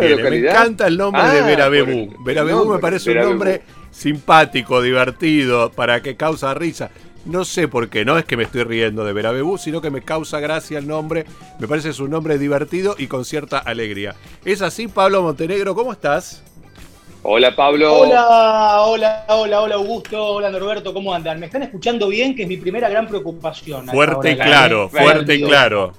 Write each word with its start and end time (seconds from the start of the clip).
tiene. 0.00 0.30
Me 0.30 0.36
encanta 0.38 0.86
el 0.86 0.96
nombre 0.96 1.22
de 1.22 1.40
Ah, 1.40 1.46
Verabebú. 1.46 2.06
por 2.10 2.18
el 2.18 2.24
Verabebú 2.24 2.64
me 2.72 2.78
parece 2.78 3.10
un 3.10 3.14
Verabebú. 3.14 3.32
nombre 3.34 3.62
simpático, 3.90 4.80
divertido, 4.82 5.70
para 5.72 6.00
que 6.02 6.16
causa 6.16 6.54
risa. 6.54 6.90
No 7.26 7.44
sé 7.44 7.68
por 7.68 7.90
qué, 7.90 8.04
no 8.06 8.16
es 8.16 8.24
que 8.24 8.36
me 8.38 8.44
estoy 8.44 8.64
riendo 8.64 9.04
de 9.04 9.12
Verabebú, 9.12 9.58
sino 9.58 9.82
que 9.82 9.90
me 9.90 10.00
causa 10.02 10.40
gracia 10.40 10.78
el 10.78 10.88
nombre. 10.88 11.26
Me 11.58 11.68
parece 11.68 11.88
que 11.88 11.92
es 11.92 12.00
un 12.00 12.10
nombre 12.10 12.38
divertido 12.38 12.94
y 12.98 13.08
con 13.08 13.24
cierta 13.26 13.58
alegría. 13.58 14.14
¿Es 14.44 14.62
así, 14.62 14.88
Pablo 14.88 15.20
Montenegro? 15.22 15.74
¿Cómo 15.74 15.92
estás? 15.92 16.42
Hola 17.22 17.54
Pablo. 17.54 17.92
Hola, 17.98 18.80
hola, 18.80 19.24
hola, 19.28 19.60
hola 19.60 19.74
Augusto, 19.74 20.24
hola 20.24 20.50
Norberto, 20.50 20.94
¿cómo 20.94 21.12
andan? 21.12 21.38
¿Me 21.38 21.46
están 21.46 21.62
escuchando 21.62 22.08
bien? 22.08 22.34
Que 22.34 22.44
es 22.44 22.48
mi 22.48 22.56
primera 22.56 22.88
gran 22.88 23.06
preocupación. 23.06 23.86
Fuerte 23.88 24.30
y 24.30 24.32
de 24.32 24.38
la- 24.38 24.44
claro, 24.46 24.88
Bueno, 24.88 25.06
fuerte 25.06 25.34
y 25.34 25.42
claro. 25.42 25.92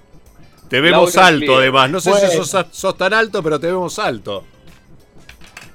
Te 0.71 0.79
vemos 0.81 1.13
Laura 1.13 1.27
alto 1.27 1.57
además. 1.57 1.89
No 1.91 1.99
sé 1.99 2.09
Bueno. 2.11 2.29
si 2.29 2.37
sos, 2.37 2.65
sos 2.71 2.97
tan 2.97 3.13
alto, 3.13 3.43
pero 3.43 3.59
te 3.59 3.67
vemos 3.67 3.99
alto. 3.99 4.45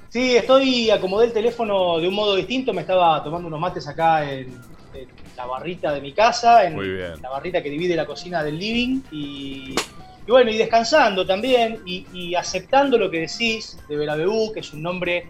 Sí, 0.09 0.35
estoy, 0.35 0.89
acomodé 0.89 1.27
el 1.27 1.33
teléfono 1.33 1.99
de 1.99 2.07
un 2.07 2.15
modo 2.15 2.35
distinto, 2.35 2.73
me 2.73 2.81
estaba 2.81 3.23
tomando 3.23 3.47
unos 3.47 3.59
mates 3.59 3.87
acá 3.87 4.23
en, 4.29 4.47
en 4.93 5.07
la 5.35 5.45
barrita 5.45 5.91
de 5.93 6.01
mi 6.01 6.13
casa, 6.13 6.65
en 6.65 6.73
Muy 6.75 6.89
bien. 6.89 7.21
la 7.21 7.29
barrita 7.29 7.61
que 7.61 7.69
divide 7.69 7.95
la 7.95 8.07
cocina 8.07 8.43
del 8.43 8.57
living 8.57 9.01
y, 9.11 9.75
y 10.25 10.31
bueno, 10.31 10.49
y 10.49 10.57
descansando 10.57 11.27
también 11.27 11.81
y, 11.85 12.07
y 12.13 12.33
aceptando 12.33 12.97
lo 12.97 13.11
que 13.11 13.19
decís 13.19 13.77
de 13.87 13.95
Belabeu, 13.97 14.51
que 14.51 14.61
es 14.61 14.73
un 14.73 14.81
nombre, 14.81 15.27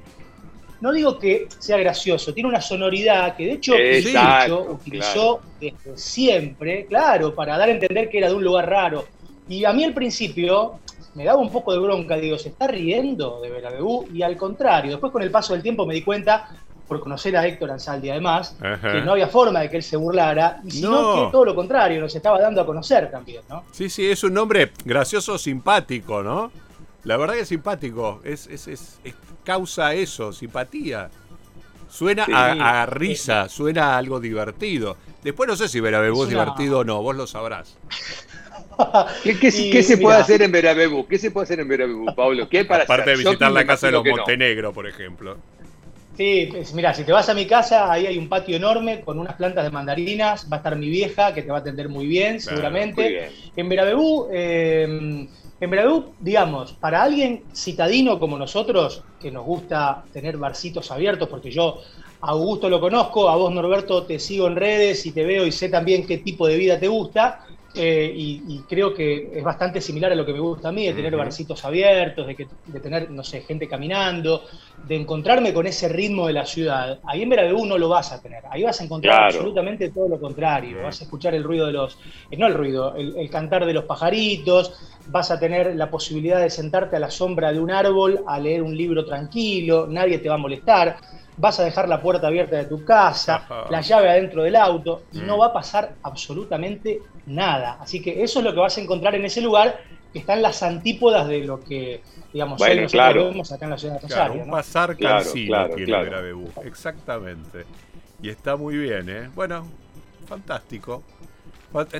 no 0.79 0.93
digo 0.93 1.19
que 1.19 1.47
sea 1.59 1.75
gracioso, 1.77 2.33
tiene 2.33 2.47
una 2.47 2.61
sonoridad 2.61 3.35
que 3.35 3.45
de 3.47 3.51
hecho 3.53 3.75
Exacto, 3.75 4.61
utilizó 4.71 5.41
desde 5.59 5.75
siempre, 5.97 6.85
claro, 6.85 7.35
para 7.35 7.57
dar 7.57 7.67
a 7.67 7.71
entender 7.73 8.09
que 8.09 8.19
era 8.19 8.29
de 8.29 8.35
un 8.35 8.43
lugar 8.45 8.69
raro. 8.69 9.05
Y 9.49 9.65
a 9.65 9.73
mí 9.73 9.83
al 9.83 9.93
principio 9.93 10.79
me 11.15 11.23
daba 11.23 11.39
un 11.39 11.51
poco 11.51 11.71
de 11.73 11.79
bronca, 11.79 12.15
digo, 12.17 12.37
se 12.37 12.49
está 12.49 12.67
riendo 12.67 13.39
de 13.41 13.49
Belabeu 13.49 14.07
y 14.13 14.21
al 14.21 14.37
contrario, 14.37 14.91
después 14.91 15.11
con 15.11 15.21
el 15.23 15.31
paso 15.31 15.53
del 15.53 15.63
tiempo 15.63 15.85
me 15.85 15.93
di 15.93 16.01
cuenta, 16.03 16.49
por 16.87 16.99
conocer 17.01 17.35
a 17.35 17.45
Héctor 17.45 17.71
Ansaldi 17.71 18.09
además, 18.09 18.55
Ajá. 18.61 18.93
que 18.93 19.01
no 19.01 19.11
había 19.11 19.27
forma 19.27 19.59
de 19.59 19.69
que 19.69 19.75
él 19.77 19.83
se 19.83 19.97
burlara, 19.97 20.61
y 20.63 20.71
sino 20.71 20.91
No. 20.91 21.25
que 21.25 21.31
todo 21.33 21.43
lo 21.43 21.53
contrario, 21.53 21.99
nos 21.99 22.15
estaba 22.15 22.39
dando 22.39 22.61
a 22.61 22.65
conocer 22.65 23.11
también, 23.11 23.41
¿no? 23.49 23.65
Sí, 23.71 23.89
sí, 23.89 24.09
es 24.09 24.23
un 24.23 24.33
nombre 24.33 24.71
gracioso, 24.85 25.37
simpático, 25.37 26.23
¿no? 26.23 26.49
La 27.03 27.17
verdad 27.17 27.33
que 27.35 27.41
es 27.41 27.47
simpático. 27.49 28.21
Es, 28.23 28.47
es, 28.47 28.67
es- 28.69 28.99
es- 29.03 29.15
causa 29.43 29.93
eso, 29.93 30.31
simpatía. 30.31 31.09
Suena 31.89 32.25
Sí. 32.25 32.31
a, 32.33 32.81
a 32.83 32.85
risa, 32.85 33.49
suena 33.49 33.93
a 33.93 33.97
algo 33.97 34.19
divertido. 34.21 34.95
Después 35.23 35.47
no 35.49 35.55
sé 35.57 35.67
si 35.69 35.79
Verabebú 35.81 36.23
es 36.23 36.29
Es 36.29 36.35
una- 36.35 36.43
divertido 36.45 36.79
o 36.79 36.83
no, 36.85 37.01
vos 37.01 37.15
lo 37.17 37.27
sabrás. 37.27 37.77
¿Qué, 39.21 39.39
qué- 39.39 39.51
Y 39.51 39.63
qué 39.69 39.83
se 39.83 39.97
mira. 39.97 39.97
puede 39.97 40.19
hacer 40.19 40.41
en 40.41 40.51
Verabebú? 40.51 41.07
¿Qué 41.07 41.17
se 41.19 41.31
puede 41.31 41.43
hacer 41.45 41.59
en 41.59 41.67
Verabebú, 41.67 42.13
Pablo? 42.15 42.47
¿Qué 42.49 42.65
para 42.65 42.83
Aparte 42.83 43.09
de 43.11 43.15
hacer? 43.15 43.17
Visitar 43.17 43.51
la 43.51 43.65
casa 43.65 43.87
de 43.87 43.93
los 43.93 44.03
que 44.03 44.13
no. 44.13 44.23
Montenegro, 44.25 44.73
por 44.73 44.87
ejemplo. 44.87 45.41
Sí, 46.13 46.47
pues, 46.51 46.73
mira, 46.73 46.93
si 46.95 47.03
te 47.05 47.11
vas 47.11 47.29
a 47.29 47.35
mi 47.35 47.45
casa, 47.45 47.91
ahí 47.91 48.07
hay 48.07 48.17
un 48.17 48.27
patio 48.27 48.55
enorme 48.57 49.03
con 49.03 49.19
unas 49.19 49.35
plantas 49.35 49.63
de 49.63 49.69
mandarinas, 49.69 50.47
va 50.51 50.57
a 50.57 50.59
estar 50.59 50.75
mi 50.75 50.89
vieja 50.89 51.31
que 51.33 51.43
te 51.43 51.51
va 51.51 51.57
a 51.57 51.59
atender 51.61 51.89
muy 51.89 52.07
bien, 52.07 52.39
Claro, 52.43 52.47
seguramente. 52.47 53.03
Muy 53.03 53.09
bien. 53.09 53.39
En 53.55 53.69
Verabebú, 53.69 54.27
eh, 54.33 54.83
en 55.59 55.69
Verabebú, 55.69 56.15
digamos, 56.19 56.73
para 56.73 57.03
alguien 57.03 57.45
citadino 57.53 58.19
como 58.19 58.35
nosotros, 58.37 59.05
que 59.19 59.29
nos 59.31 59.45
gusta 59.45 60.07
tener 60.11 60.37
barcitos 60.37 60.89
abiertos, 60.91 61.29
porque 61.29 61.51
yo 61.51 61.79
a 62.21 62.29
Augusto 62.31 62.67
lo 62.67 62.79
conozco, 62.79 63.29
a 63.29 63.35
vos 63.35 63.53
Norberto 63.53 64.07
te 64.07 64.17
sigo 64.17 64.47
en 64.47 64.55
redes 64.55 65.05
y 65.05 65.13
te 65.13 65.23
veo 65.23 65.45
y 65.45 65.51
sé 65.51 65.69
también 65.69 66.07
qué 66.07 66.17
tipo 66.17 66.47
de 66.47 66.57
vida 66.57 66.79
te 66.79 66.87
gusta, 66.87 67.39
eh, 67.73 68.11
y, 68.15 68.43
y 68.47 68.65
creo 68.65 68.93
que 68.93 69.29
es 69.37 69.43
bastante 69.43 69.81
similar 69.81 70.11
a 70.11 70.15
lo 70.15 70.25
que 70.25 70.33
me 70.33 70.39
gusta 70.39 70.69
a 70.69 70.71
mí, 70.71 70.85
de 70.87 70.93
tener 70.93 71.15
barcitos 71.15 71.63
abiertos, 71.65 72.25
de, 72.27 72.35
que, 72.35 72.49
de 72.65 72.79
tener, 72.79 73.11
no 73.11 73.23
sé, 73.23 73.41
gente 73.41 73.67
caminando, 73.67 74.43
de 74.81 74.95
encontrarme 74.95 75.53
con 75.53 75.67
ese 75.67 75.89
ritmo 75.89 76.27
de 76.27 76.33
la 76.33 76.45
ciudad. 76.45 76.99
Ahí 77.05 77.21
en 77.21 77.29
Verabebú 77.29 77.65
no 77.65 77.77
lo 77.77 77.89
vas 77.89 78.11
a 78.11 78.21
tener, 78.21 78.43
ahí 78.49 78.63
vas 78.63 78.79
a 78.81 78.83
encontrar 78.83 79.15
Claro. 79.15 79.21
absolutamente 79.21 79.91
todo 79.91 80.07
lo 80.09 80.19
contrario, 80.19 80.81
vas 80.81 81.01
a 81.01 81.03
escuchar 81.03 81.35
el 81.35 81.43
ruido 81.43 81.67
de 81.67 81.73
los, 81.73 81.97
eh, 82.29 82.37
no 82.37 82.47
el 82.47 82.53
ruido, 82.53 82.95
el, 82.95 83.15
el 83.17 83.29
cantar 83.29 83.65
de 83.65 83.73
los 83.73 83.85
pajaritos, 83.85 84.73
vas 85.05 85.31
a 85.31 85.39
tener 85.39 85.75
la 85.75 85.89
posibilidad 85.89 86.41
de 86.41 86.49
sentarte 86.49 86.95
a 86.95 86.99
la 86.99 87.11
sombra 87.11 87.51
de 87.51 87.59
un 87.59 87.71
árbol 87.71 88.23
a 88.27 88.39
leer 88.39 88.61
un 88.63 88.75
libro 88.75 89.05
tranquilo, 89.05 89.87
nadie 89.87 90.19
te 90.19 90.29
va 90.29 90.35
a 90.35 90.39
molestar, 90.39 90.97
vas 91.37 91.59
a 91.59 91.63
dejar 91.63 91.87
la 91.87 92.01
puerta 92.01 92.27
abierta 92.27 92.55
de 92.57 92.65
tu 92.65 92.83
casa, 92.83 93.35
Ajá. 93.47 93.65
la 93.69 93.81
llave 93.81 94.09
adentro 94.09 94.43
del 94.43 94.55
auto 94.55 95.03
y 95.13 95.19
Mm. 95.19 95.27
no 95.27 95.37
va 95.37 95.47
a 95.47 95.53
pasar 95.53 95.93
absolutamente 96.03 97.01
nada. 97.27 97.77
Así 97.79 98.01
que 98.01 98.23
eso 98.23 98.39
es 98.39 98.45
lo 98.45 98.53
que 98.53 98.59
vas 98.59 98.77
a 98.77 98.81
encontrar 98.81 99.15
en 99.15 99.25
ese 99.25 99.41
lugar 99.41 99.79
que 100.11 100.19
están 100.19 100.41
las 100.41 100.63
antípodas 100.63 101.27
de 101.27 101.39
lo 101.43 101.59
que, 101.63 102.01
digamos, 102.33 102.59
hoy 102.61 102.67
Bueno, 102.67 102.81
nosotros 102.83 102.91
claro. 102.91 103.25
vemos 103.29 103.51
acá 103.51 103.65
en 103.65 103.71
la 103.71 103.77
ciudad 103.77 103.93
de 104.01 104.07
Claro, 104.07 104.23
Rosario. 104.23 104.41
un 104.43 104.47
¿no? 104.49 104.53
pasar 104.55 104.95
Claro, 104.97 105.15
cansino 105.23 105.47
claro, 105.47 105.69
tiene 105.75 105.85
claro. 105.85 106.03
Verabebú. 106.05 106.49
Exactamente. 106.63 107.65
Y 108.21 108.29
está 108.29 108.55
muy 108.55 108.75
bien, 108.77 109.09
¿eh? 109.09 109.29
Bueno, 109.35 109.67
fantástico. 110.27 111.03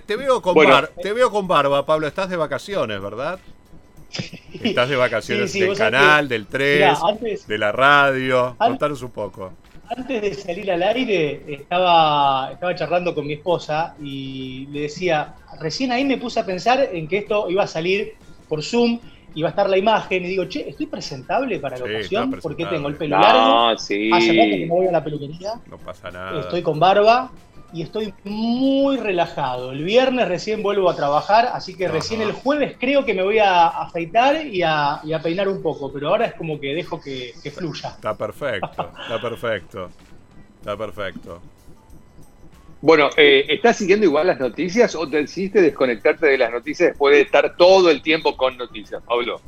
Te 0.06 0.16
veo 0.16 0.42
con, 0.42 0.54
Bueno. 0.56 0.72
bar- 0.74 0.90
te 1.02 1.14
veo 1.14 1.30
con 1.30 1.48
barba, 1.48 1.86
Pablo. 1.86 2.08
Estás 2.08 2.30
de 2.30 2.38
vacaciones, 2.38 3.00
¿verdad? 3.02 3.38
Estás 4.64 4.90
de 4.90 4.96
vacaciones 4.96 5.52
Sí, 5.52 5.60
sí, 5.60 5.66
del 5.66 5.78
canal, 5.78 6.28
que- 6.28 6.34
del 6.34 6.48
3, 6.48 6.76
Mirá, 6.76 6.98
antes, 7.08 7.48
de 7.48 7.58
la 7.58 7.72
radio. 7.72 8.56
An- 8.60 8.70
Contanos 8.70 9.02
un 9.02 9.12
poco. 9.12 9.54
Antes 9.96 10.22
de 10.22 10.34
salir 10.34 10.70
al 10.72 10.84
aire, 10.84 11.44
estaba, 11.48 12.52
estaba 12.52 12.76
charlando 12.76 13.16
con 13.16 13.26
mi 13.26 13.34
esposa 13.34 13.96
y 14.02 14.66
le 14.68 14.82
decía, 14.82 15.36
recién 15.62 15.92
ahí 15.94 16.04
me 16.04 16.18
puse 16.18 16.40
a 16.42 16.46
pensar 16.46 16.90
en 16.92 17.08
que 17.08 17.20
esto 17.20 17.50
iba 17.50 17.64
a 17.64 17.68
salir 17.68 18.14
por 18.50 18.62
Zoom, 18.64 19.00
iba 19.34 19.48
a 19.48 19.52
estar 19.52 19.70
la 19.70 19.78
imagen, 19.78 20.26
y 20.26 20.28
digo, 20.28 20.46
che, 20.46 20.68
¿estoy 20.68 20.88
presentable 20.88 21.60
para 21.60 21.78
la 21.78 21.86
Sí, 21.86 21.92
ocasión? 21.94 22.32
Porque 22.42 22.66
tengo 22.66 22.90
el 22.90 22.96
pelo 22.96 23.18
largo, 23.20 23.78
sí. 23.78 24.10
hace 24.12 24.34
rato 24.34 24.50
que 24.58 24.66
no 24.66 24.76
voy 24.76 24.88
a 24.88 24.92
la 24.92 25.04
peluquería, 25.04 25.54
No 25.70 25.78
pasa 25.78 26.12
nada. 26.12 26.40
estoy 26.42 26.62
con 26.62 26.80
barba 26.80 27.32
y 27.74 27.82
estoy 27.82 28.14
muy 28.24 28.98
relajado. 28.98 29.72
El 29.72 29.84
viernes 29.84 30.28
recién 30.28 30.64
vuelvo 30.64 30.90
a 30.90 30.96
trabajar, 30.96 31.50
así 31.54 31.76
que 31.76 31.88
recién 31.88 32.22
el 32.22 32.32
jueves 32.32 32.78
creo 32.80 33.06
que 33.06 33.14
me 33.14 33.24
voy 33.24 33.40
a 33.40 33.68
afeitar 33.68 34.46
y 34.46 34.62
a, 34.64 35.02
y 35.04 35.14
a 35.14 35.22
peinar 35.22 35.48
un 35.48 35.62
poco, 35.62 35.92
pero 35.92 36.10
ahora 36.10 36.26
es 36.28 36.34
como 36.36 36.60
que 36.60 36.74
dejo 36.74 37.02
que, 37.02 37.34
que 37.44 37.52
fluya. 37.52 37.90
Está 37.90 38.16
perfecto, 38.16 38.92
está 39.02 39.22
perfecto. 39.22 39.90
Está 40.60 40.78
perfecto. 40.78 41.42
Bueno, 42.82 43.10
eh, 43.18 43.46
¿estás 43.48 43.78
siguiendo 43.78 44.06
igual 44.06 44.28
las 44.28 44.40
noticias 44.40 44.94
o 44.96 45.10
te 45.10 45.18
decidiste 45.18 45.62
desconectarte 45.62 46.28
de 46.28 46.38
las 46.38 46.52
noticias 46.52 46.90
después 46.90 47.16
de 47.16 47.22
estar 47.22 47.56
todo 47.56 47.90
el 47.90 48.02
tiempo 48.02 48.36
con 48.38 48.58
noticias, 48.58 49.02
Pablo? 49.04 49.42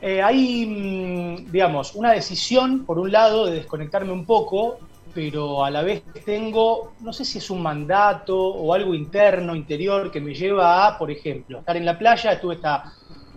Eh, 0.00 0.22
hay, 0.22 0.66
mm, 0.66 1.50
digamos, 1.50 1.94
una 1.94 2.12
decisión, 2.12 2.86
por 2.86 2.98
un 2.98 3.12
lado, 3.12 3.46
de 3.46 3.56
desconectarme 3.56 4.12
un 4.12 4.24
poco, 4.24 4.78
pero 5.12 5.64
a 5.64 5.70
la 5.70 5.82
vez 5.82 6.04
tengo, 6.24 6.94
no 7.00 7.12
sé 7.12 7.24
si 7.24 7.38
es 7.38 7.50
un 7.50 7.62
mandato 7.62 8.36
o 8.38 8.72
algo 8.74 8.94
interno, 8.94 9.54
interior, 9.56 10.10
que 10.10 10.20
me 10.20 10.34
lleva 10.34 10.86
a, 10.86 10.98
por 10.98 11.10
ejemplo, 11.10 11.58
estar 11.60 11.76
en 11.76 11.84
la 11.84 11.98
playa. 11.98 12.32
Estuve 12.32 12.54
esta 12.56 12.84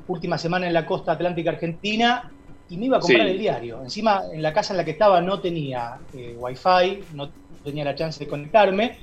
última 0.07 0.37
semana 0.37 0.67
en 0.67 0.73
la 0.73 0.85
costa 0.85 1.13
atlántica 1.13 1.51
argentina 1.51 2.31
y 2.67 2.77
me 2.77 2.85
iba 2.85 2.97
a 2.97 2.99
comprar 2.99 3.25
Sí. 3.27 3.31
el 3.33 3.39
diario. 3.39 3.81
Encima, 3.83 4.21
en 4.31 4.41
la 4.41 4.53
casa 4.53 4.73
en 4.73 4.77
la 4.77 4.85
que 4.85 4.91
estaba 4.91 5.21
no 5.21 5.39
tenía 5.41 6.01
eh, 6.11 6.35
wifi, 6.37 7.07
no 7.11 7.33
tenía 7.63 7.85
la 7.85 7.95
chance 7.95 8.23
de 8.23 8.29
conectarme 8.29 8.97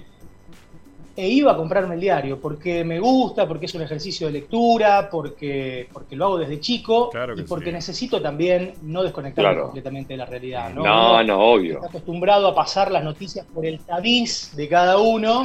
e 1.20 1.28
iba 1.28 1.52
a 1.52 1.56
comprarme 1.56 1.94
el 1.94 2.00
diario 2.00 2.40
porque 2.40 2.84
me 2.84 2.98
gusta, 3.00 3.46
porque 3.46 3.66
es 3.66 3.74
un 3.74 3.82
ejercicio 3.82 4.26
de 4.26 4.32
lectura, 4.34 5.08
porque, 5.10 5.88
porque 5.92 6.16
lo 6.16 6.26
hago 6.26 6.38
desde 6.38 6.60
chico 6.60 7.10
Claro 7.10 7.34
y 7.36 7.42
porque 7.44 7.70
sí. 7.70 7.72
necesito 7.72 8.20
también 8.22 8.74
no 8.82 9.02
desconectarme 9.02 9.52
Claro. 9.52 9.62
completamente 9.64 10.12
de 10.14 10.16
la 10.18 10.26
realidad. 10.26 10.72
No, 10.74 11.22
No, 11.22 11.38
obvio. 11.52 11.74
Está 11.74 11.86
acostumbrado 11.86 12.48
a 12.48 12.54
pasar 12.54 12.90
las 12.90 13.04
noticias 13.04 13.46
por 13.46 13.64
el 13.66 13.84
tabiz 13.84 14.50
de 14.56 14.68
cada 14.68 14.98
uno. 14.98 15.44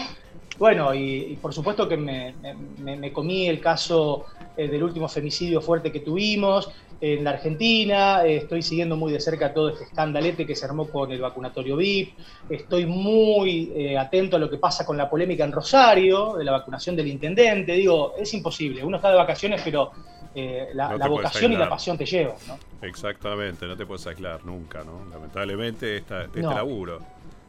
Bueno, 0.57 0.93
y, 0.93 1.33
y 1.33 1.37
por 1.37 1.53
supuesto 1.53 1.87
que 1.87 1.97
me, 1.97 2.33
me- 2.77 2.97
me 2.97 3.11
comí 3.13 3.47
el 3.47 3.59
caso 3.59 4.25
eh, 4.55 4.67
del 4.67 4.83
último 4.83 5.07
femicidio 5.07 5.61
fuerte 5.61 5.91
que 5.91 5.99
tuvimos 5.99 6.69
en 7.01 7.23
la 7.23 7.31
Argentina, 7.31 8.25
eh, 8.25 8.37
estoy 8.37 8.61
siguiendo 8.61 8.95
muy 8.95 9.11
de 9.11 9.19
cerca 9.19 9.53
todo 9.53 9.69
este 9.69 9.83
escandalete 9.85 10.45
que 10.45 10.55
se 10.55 10.65
armó 10.65 10.89
con 10.89 11.11
el 11.11 11.19
vacunatorio 11.21 11.75
VIP, 11.75 12.13
estoy 12.49 12.85
muy 12.85 13.71
eh, 13.75 13.97
atento 13.97 14.37
a 14.37 14.39
lo 14.39 14.49
que 14.49 14.57
pasa 14.57 14.85
con 14.85 14.97
la 14.97 15.09
polémica 15.09 15.43
en 15.43 15.51
Rosario, 15.51 16.35
de 16.35 16.43
la 16.45 16.53
vacunación 16.53 16.95
del 16.95 17.07
intendente, 17.07 17.73
digo, 17.73 18.13
es 18.17 18.33
imposible, 18.33 18.83
uno 18.83 18.97
está 18.97 19.09
de 19.09 19.17
vacaciones, 19.17 19.61
pero 19.63 19.91
eh, 20.33 20.67
la, 20.73 20.97
No 20.97 21.09
vocación 21.09 21.53
y 21.53 21.55
la 21.57 21.69
pasión 21.69 21.97
te 21.97 22.05
llevan, 22.05 22.35
¿no? 22.47 22.57
Exactamente, 22.85 23.65
no 23.65 23.75
te 23.77 23.85
puedes 23.85 24.05
aislar 24.07 24.45
nunca, 24.45 24.83
¿no? 24.83 25.01
Lamentablemente 25.11 25.97
esta, 25.97 26.23
este 26.23 26.41
No. 26.41 26.53
laburo. 26.53 26.99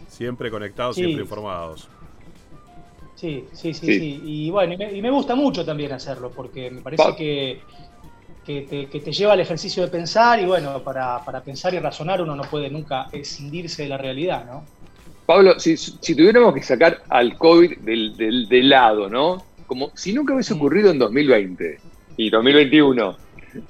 Siempre 0.08 0.50
conectados, 0.50 0.94
Sí. 0.94 1.02
siempre 1.02 1.22
informados. 1.22 1.88
Sí, 3.16 3.44
sí, 3.52 3.72
sí, 3.74 3.86
Sí. 3.86 3.98
sí. 3.98 4.20
Y 4.24 4.50
bueno, 4.50 4.74
y 4.74 4.76
me, 4.76 4.92
y 4.92 5.02
me 5.02 5.10
gusta 5.10 5.34
mucho 5.34 5.64
también 5.64 5.92
hacerlo, 5.92 6.30
porque 6.30 6.70
me 6.70 6.82
parece 6.82 7.02
Pa- 7.02 7.16
que, 7.16 7.60
que, 8.46 8.62
te, 8.62 8.88
que 8.88 9.00
te 9.00 9.12
lleva 9.12 9.32
al 9.34 9.40
ejercicio 9.40 9.82
de 9.82 9.90
pensar 9.90 10.40
y 10.40 10.46
bueno, 10.46 10.82
para, 10.84 11.24
para 11.24 11.42
pensar 11.42 11.74
y 11.74 11.78
razonar 11.80 12.22
uno 12.22 12.36
no 12.36 12.42
puede 12.44 12.70
nunca 12.70 13.08
escindirse 13.12 13.82
de 13.82 13.88
la 13.88 13.98
realidad, 13.98 14.46
¿no? 14.46 14.64
Pablo, 15.26 15.58
si, 15.58 15.76
si 15.76 16.14
tuviéramos 16.14 16.54
que 16.54 16.62
sacar 16.62 17.02
al 17.08 17.36
COVID 17.36 17.78
del, 17.80 18.16
del- 18.16 18.48
del 18.48 18.68
lado, 18.68 19.08
¿no? 19.10 19.44
Como 19.66 19.90
si 19.96 20.12
nunca 20.12 20.34
hubiese 20.34 20.54
ocurrido 20.54 20.90
en 20.90 20.98
2020 20.98 21.78
y 22.16 22.30
2021, 22.30 23.16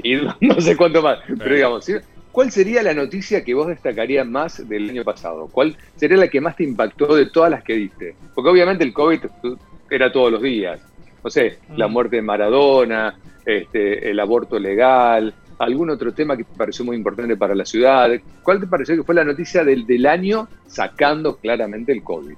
y 0.03 0.17
no 0.41 0.61
sé 0.61 0.77
cuánto 0.77 1.01
más. 1.03 1.19
Pero 1.43 1.55
digamos, 1.55 1.87
¿cuál 2.31 2.51
sería 2.51 2.83
la 2.83 2.93
noticia 2.93 3.43
que 3.43 3.55
vos 3.55 3.69
destacarías 3.69 4.27
más 4.27 4.69
del 4.69 4.91
año 4.91 5.05
pasado? 5.05 5.49
¿Cuál 5.51 5.77
sería 5.95 6.19
la 6.19 6.29
que 6.29 6.41
más 6.41 6.57
te 6.57 6.65
impactó 6.65 7.15
de 7.17 7.27
todas 7.31 7.51
las 7.51 7.65
que 7.65 7.75
diste? 7.75 8.19
Porque 8.35 8.51
obviamente 8.51 8.85
el 8.85 8.93
COVID 8.93 9.21
era 9.91 10.13
todos 10.13 10.33
los 10.33 10.43
días. 10.43 10.81
No 11.27 11.31
sé, 11.31 11.59
la 11.75 11.89
mm. 11.89 11.93
muerte 11.93 12.15
de 12.15 12.23
Maradona, 12.23 13.19
este, 13.45 14.09
el 14.09 14.21
aborto 14.21 14.61
legal, 14.61 15.35
algún 15.59 15.91
otro 15.91 16.15
tema 16.15 16.37
que 16.37 16.45
te 16.45 16.57
pareció 16.57 16.85
muy 16.85 16.97
importante 16.97 17.37
para 17.37 17.53
la 17.53 17.65
ciudad. 17.65 18.09
¿Cuál 18.45 18.61
te 18.61 18.69
pareció 18.69 18.95
que 18.95 19.03
fue 19.03 19.17
la 19.17 19.25
noticia 19.25 19.65
del, 19.65 19.85
del 19.85 20.07
año 20.07 20.47
sacando 20.69 21.35
claramente 21.39 21.91
el 21.91 22.05
COVID? 22.05 22.37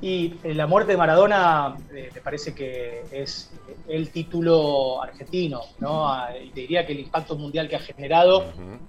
Y 0.00 0.34
eh, 0.44 0.54
la 0.54 0.68
muerte 0.68 0.92
de 0.92 0.98
Maradona 0.98 1.74
eh, 1.92 2.08
me 2.14 2.20
parece 2.20 2.54
que 2.54 3.02
es 3.10 3.50
el 3.88 4.10
título 4.10 5.02
argentino, 5.02 5.62
¿no? 5.80 6.08
Ah, 6.08 6.28
y 6.40 6.50
te 6.50 6.60
diría 6.60 6.86
que 6.86 6.92
el 6.92 7.00
impacto 7.00 7.34
mundial 7.34 7.68
que 7.68 7.74
ha 7.74 7.80
generado, 7.80 8.44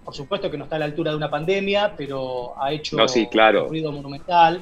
por 0.06 0.14
supuesto 0.14 0.52
que 0.52 0.58
no 0.60 0.66
está 0.66 0.76
a 0.76 0.80
la 0.80 0.86
altura 0.86 1.10
de 1.10 1.18
una 1.18 1.32
pandemia, 1.32 1.96
pero 1.98 2.54
ha 2.62 2.72
hecho 2.72 2.96
un 2.96 3.70
ruido 3.70 3.92
monumental 3.92 4.62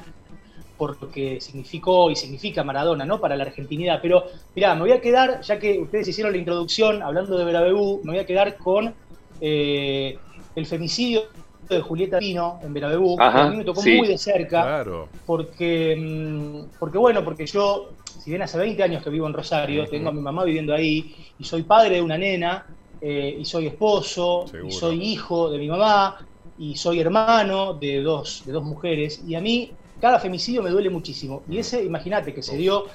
por 0.78 1.02
lo 1.02 1.10
que 1.10 1.40
significó 1.40 2.10
y 2.10 2.16
significa 2.16 2.62
Maradona, 2.62 3.04
¿no? 3.04 3.20
Para 3.20 3.36
la 3.36 3.42
argentinidad. 3.44 3.98
Pero, 4.00 4.24
mirá, 4.54 4.74
me 4.74 4.82
voy 4.82 4.92
a 4.92 5.00
quedar, 5.00 5.40
ya 5.42 5.58
que 5.58 5.78
ustedes 5.78 6.08
hicieron 6.08 6.32
la 6.32 6.38
introducción 6.38 7.02
hablando 7.02 7.36
de 7.36 7.44
Verabebú, 7.44 8.00
me 8.04 8.12
voy 8.12 8.20
a 8.20 8.26
quedar 8.26 8.56
con 8.56 8.94
eh, 9.40 10.16
el 10.54 10.66
femicidio 10.66 11.24
de 11.68 11.80
Julieta 11.80 12.18
Pino 12.18 12.60
en 12.62 12.72
Verabebú, 12.72 13.20
a 13.20 13.50
mí 13.50 13.56
me 13.58 13.64
tocó 13.64 13.82
muy 13.82 14.08
de 14.08 14.16
cerca, 14.16 14.84
porque, 15.26 15.96
mm, 15.98 16.78
porque 16.78 16.98
bueno, 16.98 17.22
porque 17.22 17.46
yo, 17.46 17.90
si 18.04 18.30
bien 18.30 18.42
hace 18.42 18.56
20 18.56 18.82
años 18.82 19.02
que 19.02 19.10
vivo 19.10 19.26
en 19.26 19.34
Rosario, 19.34 19.86
tengo 19.86 20.08
a 20.08 20.12
mi 20.12 20.20
mamá 20.20 20.44
viviendo 20.44 20.74
ahí, 20.74 21.14
y 21.38 21.44
soy 21.44 21.64
padre 21.64 21.96
de 21.96 22.02
una 22.02 22.16
nena, 22.16 22.64
eh, 23.00 23.36
y 23.38 23.44
soy 23.44 23.66
esposo, 23.66 24.46
y 24.66 24.70
soy 24.72 25.02
hijo 25.02 25.50
de 25.50 25.58
mi 25.58 25.68
mamá, 25.68 26.16
y 26.58 26.74
soy 26.76 27.00
hermano 27.00 27.74
de 27.74 28.00
dos, 28.00 28.42
de 28.46 28.52
dos 28.52 28.64
mujeres, 28.64 29.22
y 29.26 29.34
a 29.34 29.40
mí 29.40 29.70
cada 30.00 30.18
femicidio 30.18 30.62
me 30.62 30.70
duele 30.70 30.90
muchísimo. 30.90 31.42
Y 31.48 31.58
ese, 31.58 31.84
imagínate, 31.84 32.34
que 32.34 32.42
se 32.42 32.56
dio 32.56 32.86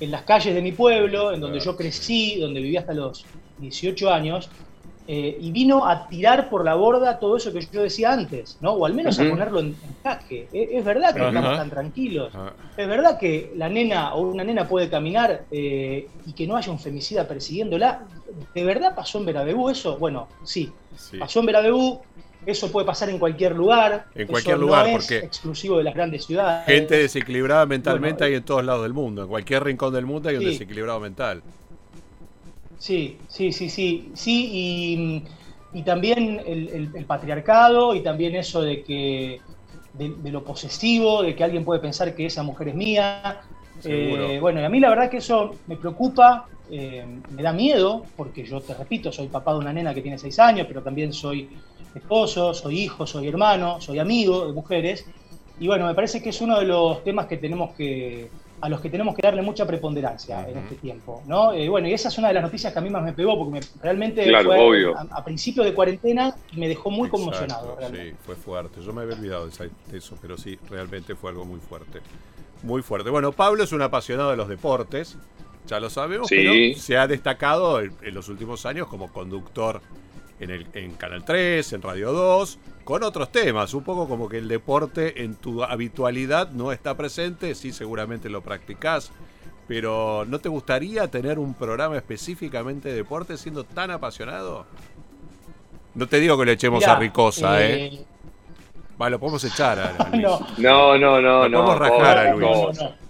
en 0.00 0.10
las 0.10 0.22
calles 0.22 0.54
de 0.54 0.62
mi 0.62 0.72
pueblo, 0.72 1.32
en 1.32 1.40
donde 1.40 1.60
yo 1.60 1.76
crecí, 1.76 2.38
donde 2.40 2.60
viví 2.60 2.76
hasta 2.76 2.94
los 2.94 3.24
18 3.58 4.12
años, 4.12 4.48
eh, 5.10 5.38
y 5.40 5.50
vino 5.52 5.86
a 5.86 6.06
tirar 6.06 6.50
por 6.50 6.66
la 6.66 6.74
borda 6.74 7.18
todo 7.18 7.38
eso 7.38 7.50
que 7.50 7.66
yo 7.72 7.82
decía 7.82 8.12
antes, 8.12 8.58
¿no? 8.60 8.72
O 8.72 8.84
al 8.84 8.92
menos 8.92 9.18
a 9.18 9.26
ponerlo 9.26 9.60
en, 9.60 9.74
jaque. 10.02 10.48
Es, 10.52 10.84
verdad 10.84 11.14
que 11.14 11.26
estamos 11.26 11.56
tan 11.56 11.70
tranquilos. 11.70 12.30
Es 12.76 12.86
verdad 12.86 13.18
que 13.18 13.50
la 13.56 13.70
nena 13.70 14.12
o 14.14 14.20
una 14.20 14.44
nena 14.44 14.68
puede 14.68 14.90
caminar 14.90 15.46
eh, 15.50 16.08
y 16.26 16.34
que 16.34 16.46
no 16.46 16.56
haya 16.56 16.70
un 16.70 16.78
femicida 16.78 17.26
persiguiéndola. 17.26 18.02
¿De 18.54 18.64
verdad 18.64 18.94
pasó 18.94 19.18
en 19.18 19.24
Verabebú 19.24 19.70
eso? 19.70 19.96
Bueno, 19.96 20.28
sí. 20.44 20.70
Pasó 21.18 21.40
en 21.40 21.46
Verabebú, 21.46 22.02
eso 22.50 22.72
puede 22.72 22.86
pasar 22.86 23.10
en 23.10 23.18
cualquier 23.18 23.54
lugar. 23.54 24.06
En 24.14 24.26
cualquier 24.26 24.58
lugar, 24.58 24.90
porque. 24.90 25.18
exclusivo 25.18 25.78
de 25.78 25.84
las 25.84 25.94
grandes 25.94 26.24
ciudades. 26.24 26.66
Gente 26.66 26.96
desequilibrada 26.96 27.66
mentalmente 27.66 28.24
hay 28.24 28.34
en 28.34 28.42
todos 28.42 28.64
lados 28.64 28.82
del 28.82 28.94
mundo. 28.94 29.22
En 29.22 29.28
cualquier 29.28 29.64
rincón 29.64 29.92
del 29.92 30.06
mundo 30.06 30.28
hay 30.28 30.36
un 30.36 30.44
desequilibrado 30.44 30.98
mental. 31.00 31.42
Sí, 32.78 33.18
sí, 33.28 33.52
sí, 33.52 33.68
sí. 33.68 34.10
Sí, 34.14 35.24
y, 35.72 35.82
también 35.82 36.40
el, 36.46 37.04
patriarcado 37.06 37.94
y 37.94 38.02
también 38.02 38.34
eso 38.36 38.62
de 38.62 38.82
que. 38.82 39.40
De, 39.92 40.30
lo 40.30 40.44
posesivo, 40.44 41.22
de 41.22 41.34
que 41.34 41.42
alguien 41.42 41.64
puede 41.64 41.80
pensar 41.80 42.14
que 42.14 42.26
esa 42.26 42.42
mujer 42.42 42.68
es 42.68 42.74
mía. 42.74 43.42
Eh, 43.84 44.38
bueno, 44.40 44.60
y 44.60 44.64
a 44.64 44.68
mí 44.68 44.80
la 44.80 44.90
verdad 44.90 45.10
que 45.10 45.18
eso 45.18 45.56
me 45.66 45.76
preocupa, 45.76 46.46
eh, 46.70 47.04
me 47.30 47.42
da 47.42 47.52
miedo, 47.52 48.04
porque 48.16 48.44
yo 48.44 48.60
te 48.60 48.74
repito, 48.74 49.10
soy 49.12 49.28
papá 49.28 49.52
de 49.52 49.58
una 49.58 49.72
nena 49.72 49.94
que 49.94 50.02
tiene 50.02 50.18
seis 50.18 50.38
años, 50.38 50.66
pero 50.66 50.82
también 50.82 51.12
soy 51.12 51.48
esposo, 51.94 52.54
soy 52.54 52.80
hijo, 52.80 53.06
soy 53.06 53.28
hermano, 53.28 53.80
soy 53.80 53.98
amigo 53.98 54.46
de 54.46 54.52
mujeres. 54.52 55.06
Y 55.60 55.66
bueno, 55.66 55.86
me 55.86 55.94
parece 55.94 56.22
que 56.22 56.30
es 56.30 56.40
uno 56.40 56.58
de 56.58 56.66
los 56.66 57.02
temas 57.02 57.26
que 57.26 57.36
tenemos 57.36 57.74
que, 57.74 58.30
a 58.60 58.68
los 58.68 58.80
que 58.80 58.90
tenemos 58.90 59.14
que 59.14 59.22
darle 59.22 59.42
mucha 59.42 59.66
preponderancia 59.66 60.48
en 60.48 60.58
este 60.58 60.76
tiempo. 60.76 61.22
¿no? 61.26 61.52
Eh, 61.52 61.68
bueno, 61.68 61.88
y 61.88 61.92
esa 61.92 62.08
es 62.08 62.18
una 62.18 62.28
de 62.28 62.34
las 62.34 62.42
noticias 62.42 62.72
que 62.72 62.78
a 62.78 62.82
mí 62.82 62.90
más 62.90 63.02
me 63.02 63.12
pegó, 63.12 63.38
porque 63.38 63.60
realmente 63.82 64.24
fue 64.42 64.94
A, 65.10 65.24
principios 65.24 65.66
de 65.66 65.74
cuarentena 65.74 66.34
me 66.56 66.68
dejó 66.68 66.90
muy 66.90 67.08
conmocionado. 67.08 67.76
Sí, 67.90 68.12
fue 68.24 68.36
fuerte. 68.36 68.80
Yo 68.82 68.92
me 68.92 69.02
había 69.02 69.16
olvidado 69.16 69.48
de 69.48 69.70
eso, 69.96 70.16
pero 70.20 70.36
sí, 70.36 70.58
realmente 70.68 71.14
fue 71.14 71.30
algo 71.30 71.44
muy 71.44 71.60
fuerte. 71.60 72.00
Muy 72.62 72.82
fuerte. 72.82 73.10
Bueno, 73.10 73.32
Pablo 73.32 73.62
es 73.62 73.72
un 73.72 73.82
apasionado 73.82 74.30
de 74.30 74.36
los 74.36 74.48
deportes, 74.48 75.16
ya 75.68 75.78
lo 75.78 75.90
sabemos, 75.90 76.28
pero 76.28 76.52
se 76.76 76.96
ha 76.96 77.06
destacado 77.06 77.80
en 77.80 78.14
los 78.14 78.28
últimos 78.28 78.66
años 78.66 78.88
como 78.88 79.12
conductor 79.12 79.80
en, 80.40 80.50
el, 80.50 80.66
en 80.72 80.92
Canal 80.92 81.24
3, 81.24 81.72
en 81.74 81.82
Radio 81.82 82.12
2, 82.12 82.58
con 82.84 83.02
otros 83.02 83.30
temas. 83.30 83.74
Un 83.74 83.84
poco 83.84 84.08
como 84.08 84.28
que 84.28 84.38
el 84.38 84.48
deporte 84.48 85.22
en 85.22 85.36
tu 85.36 85.62
habitualidad 85.62 86.50
no 86.50 86.72
está 86.72 86.96
presente, 86.96 87.54
sí 87.54 87.72
seguramente 87.72 88.28
lo 88.28 88.40
practicás, 88.40 89.12
pero 89.66 90.24
¿no 90.26 90.38
te 90.38 90.48
gustaría 90.48 91.08
tener 91.08 91.38
un 91.38 91.54
programa 91.54 91.96
específicamente 91.96 92.88
de 92.88 92.96
deporte 92.96 93.36
siendo 93.36 93.64
tan 93.64 93.90
apasionado? 93.90 94.66
No 95.94 96.06
te 96.06 96.20
digo 96.20 96.38
que 96.38 96.46
le 96.46 96.52
echemos 96.52 96.86
a 96.86 96.98
Ricosa, 96.98 97.62
¿eh? 97.62 97.86
¿eh? 97.86 98.04
Vale, 98.96 99.12
lo 99.12 99.20
podemos 99.20 99.44
echar 99.44 99.78
a 99.78 100.08
Luis. 100.12 100.22
No, 100.58 100.98
no, 100.98 101.20
no, 101.20 101.48
no. 101.48 101.64
Podemos 101.64 101.78
rajar 101.78 102.18
a 102.18 102.34
Luis. 102.34 102.80
No, 102.80 103.07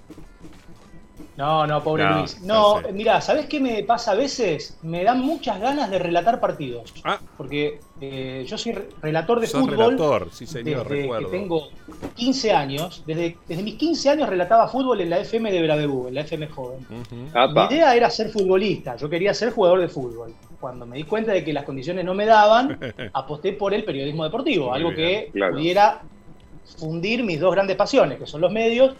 no, 1.38 1.82
pobre 1.85 2.05
Luis. 2.11 2.40
No, 2.43 2.82
mira, 2.93 3.20
¿sabés 3.20 3.46
qué 3.46 3.61
me 3.61 3.85
pasa 3.85 4.12
a 4.12 4.14
veces? 4.17 4.76
Me 4.82 5.05
dan 5.05 5.20
muchas 5.20 5.61
ganas 5.61 5.88
de 5.88 6.00
relatar 6.00 6.40
partidos. 6.40 6.93
Ah. 7.05 7.20
Porque 7.37 7.79
eh, 8.00 8.44
yo 8.46 8.58
soy 8.58 8.76
relator 9.00 9.38
de 9.38 9.46
fútbol. 9.46 9.70
Relator, 9.70 10.29
sí, 10.32 10.46
señor, 10.46 10.88
desde 10.88 11.08
que 11.08 11.25
tengo 11.31 11.69
15 12.17 12.52
años. 12.52 13.05
Desde, 13.06 13.37
desde 13.46 13.62
mis 13.62 13.76
15 13.76 14.11
años 14.11 14.29
relataba 14.29 14.67
fútbol 14.67 15.00
en 15.00 15.11
la 15.11 15.20
FM 15.20 15.52
de 15.52 15.62
Bravebú, 15.62 16.08
en 16.08 16.14
la 16.14 16.23
FM 16.23 16.49
joven. 16.49 16.87
Mi 16.90 17.75
idea 17.75 17.94
era 17.94 18.11
ser 18.11 18.31
futbolista. 18.31 18.96
Yo 18.96 19.08
quería 19.08 19.32
ser 19.32 19.52
jugador 19.52 19.81
de 19.81 19.88
fútbol. 19.88 20.35
Cuando 20.61 20.87
me 20.87 20.96
di 20.96 21.05
cuenta 21.05 21.31
de 21.31 21.44
que 21.44 21.52
las 21.52 21.64
condiciones 21.64 22.05
no 22.05 22.14
me 22.14 22.26
daban, 22.26 22.79
aposté 23.12 23.52
por 23.52 23.73
el 23.73 23.85
periodismo 23.85 24.25
deportivo. 24.25 24.75
algo 24.75 24.93
que 24.93 25.31
pudiera 25.32 26.02
fundir 26.76 27.23
mis 27.23 27.38
dos 27.38 27.55
grandes 27.55 27.76
pasiones, 27.76 28.19
que 28.19 28.26
son 28.26 28.40
los 28.40 28.52
medios 28.52 28.94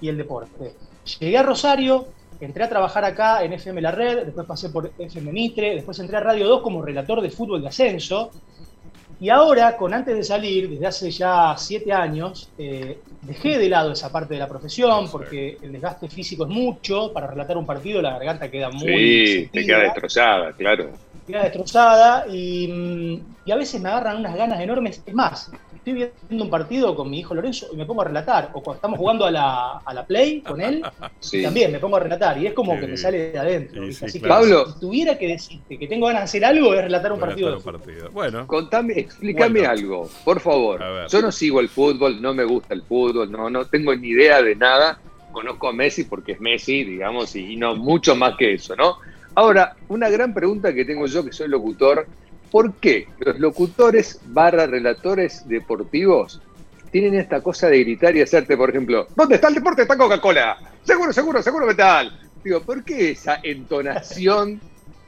y 0.00 0.08
el 0.08 0.16
deporte. 0.16 0.72
Llegué 1.18 1.38
a 1.38 1.42
Rosario, 1.42 2.08
entré 2.40 2.64
a 2.64 2.68
trabajar 2.68 3.04
acá 3.04 3.42
en 3.42 3.52
FM 3.52 3.80
La 3.80 3.90
Red, 3.90 4.24
después 4.24 4.46
pasé 4.46 4.70
por 4.70 4.92
FM 4.98 5.32
Mitre, 5.32 5.74
después 5.74 5.98
entré 5.98 6.16
a 6.16 6.20
Radio 6.20 6.48
2 6.48 6.62
como 6.62 6.82
relator 6.82 7.20
de 7.20 7.30
fútbol 7.30 7.62
de 7.62 7.68
ascenso. 7.68 8.30
Y 9.20 9.28
ahora, 9.28 9.76
con 9.76 9.92
antes 9.92 10.16
de 10.16 10.24
salir, 10.24 10.70
desde 10.70 10.86
hace 10.86 11.10
ya 11.10 11.54
siete 11.58 11.92
años, 11.92 12.48
eh, 12.56 13.00
dejé 13.20 13.58
de 13.58 13.68
lado 13.68 13.92
esa 13.92 14.10
parte 14.10 14.32
de 14.32 14.40
la 14.40 14.48
profesión 14.48 15.10
porque 15.10 15.58
el 15.60 15.72
desgaste 15.72 16.08
físico 16.08 16.44
es 16.44 16.50
mucho. 16.50 17.12
Para 17.12 17.26
relatar 17.26 17.58
un 17.58 17.66
partido 17.66 18.00
la 18.00 18.12
garganta 18.12 18.50
queda 18.50 18.70
muy. 18.70 19.26
Sí, 19.26 19.50
te 19.52 19.66
queda 19.66 19.80
destrozada, 19.80 20.52
claro. 20.54 20.92
Queda 21.26 21.42
destrozada 21.42 22.26
y, 22.28 22.66
mm, 22.68 23.34
y 23.44 23.52
a 23.52 23.56
veces 23.56 23.78
me 23.78 23.90
agarran 23.90 24.16
unas 24.16 24.34
ganas 24.34 24.58
enormes. 24.58 25.02
Es 25.04 25.14
más, 25.14 25.52
estoy 25.80 25.94
viendo 26.28 26.44
un 26.44 26.50
partido 26.50 26.94
con 26.94 27.10
mi 27.10 27.20
hijo 27.20 27.34
Lorenzo 27.34 27.68
y 27.72 27.76
me 27.76 27.86
pongo 27.86 28.02
a 28.02 28.04
relatar, 28.04 28.50
o 28.52 28.62
cuando 28.62 28.76
estamos 28.76 28.98
jugando 28.98 29.24
a 29.24 29.30
la, 29.30 29.78
a 29.78 29.94
la 29.94 30.06
Play 30.06 30.42
con 30.42 30.60
él, 30.60 30.82
también 31.42 31.72
me 31.72 31.78
pongo 31.78 31.96
a 31.96 32.00
relatar, 32.00 32.38
y 32.38 32.46
es 32.46 32.52
como 32.52 32.78
que 32.78 32.86
me 32.86 32.96
sale 32.96 33.32
de 33.32 33.38
adentro. 33.38 33.82
Así 33.84 34.20
que 34.20 34.28
Pablo, 34.28 34.66
si 34.72 34.80
tuviera 34.80 35.18
que 35.18 35.28
decirte 35.28 35.78
que 35.78 35.86
tengo 35.88 36.06
ganas 36.06 36.22
de 36.22 36.24
hacer 36.24 36.44
algo, 36.44 36.74
es 36.74 36.82
relatar 36.82 37.12
un 37.12 37.20
partido. 37.20 37.60
Bueno. 38.12 38.46
Contame, 38.46 38.94
explícame 38.98 39.66
algo, 39.66 40.08
por 40.24 40.40
favor. 40.40 40.80
Yo 41.08 41.22
no 41.22 41.32
sigo 41.32 41.60
el 41.60 41.68
fútbol, 41.68 42.20
no 42.20 42.34
me 42.34 42.44
gusta 42.44 42.74
el 42.74 42.82
fútbol, 42.82 43.30
no, 43.30 43.48
no 43.48 43.64
tengo 43.66 43.94
ni 43.94 44.08
idea 44.08 44.42
de 44.42 44.54
nada. 44.54 45.00
Conozco 45.32 45.68
a 45.68 45.72
Messi 45.72 46.04
porque 46.04 46.32
es 46.32 46.40
Messi, 46.40 46.84
digamos, 46.84 47.34
y 47.36 47.56
no 47.56 47.76
mucho 47.76 48.16
más 48.16 48.36
que 48.36 48.54
eso, 48.54 48.74
¿no? 48.74 48.98
Ahora, 49.36 49.76
una 49.88 50.10
gran 50.10 50.34
pregunta 50.34 50.74
que 50.74 50.84
tengo 50.84 51.06
yo, 51.06 51.24
que 51.24 51.32
soy 51.32 51.48
locutor, 51.48 52.06
¿Por 52.50 52.74
qué 52.74 53.06
los 53.20 53.38
locutores 53.38 54.20
barra 54.26 54.66
relatores 54.66 55.46
deportivos 55.48 56.40
tienen 56.90 57.14
esta 57.14 57.40
cosa 57.40 57.68
de 57.68 57.78
gritar 57.80 58.16
y 58.16 58.22
hacerte, 58.22 58.56
por 58.56 58.70
ejemplo, 58.70 59.06
¿dónde 59.14 59.36
está 59.36 59.48
el 59.48 59.54
deporte? 59.54 59.82
Está 59.82 59.96
Coca-Cola. 59.96 60.58
Seguro, 60.82 61.12
seguro, 61.12 61.42
seguro 61.42 61.66
metal. 61.66 62.18
Digo, 62.42 62.60
¿por 62.62 62.82
qué 62.82 63.12
esa 63.12 63.38
entonación 63.42 64.60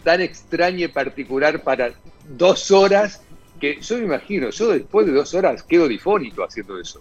tan 0.05 0.21
extraña 0.21 0.85
y 0.85 0.89
particular 0.89 1.63
para 1.63 1.93
dos 2.29 2.71
horas? 2.71 3.23
Que 3.61 3.81
yo 3.81 3.99
me 3.99 4.05
imagino, 4.05 4.51
yo 4.51 4.69
después 4.69 5.07
de 5.07 5.13
dos 5.13 5.35
horas 5.35 5.63
quedo 5.65 5.89
difónico 5.89 6.45
haciendo 6.45 6.79
eso. 6.79 7.01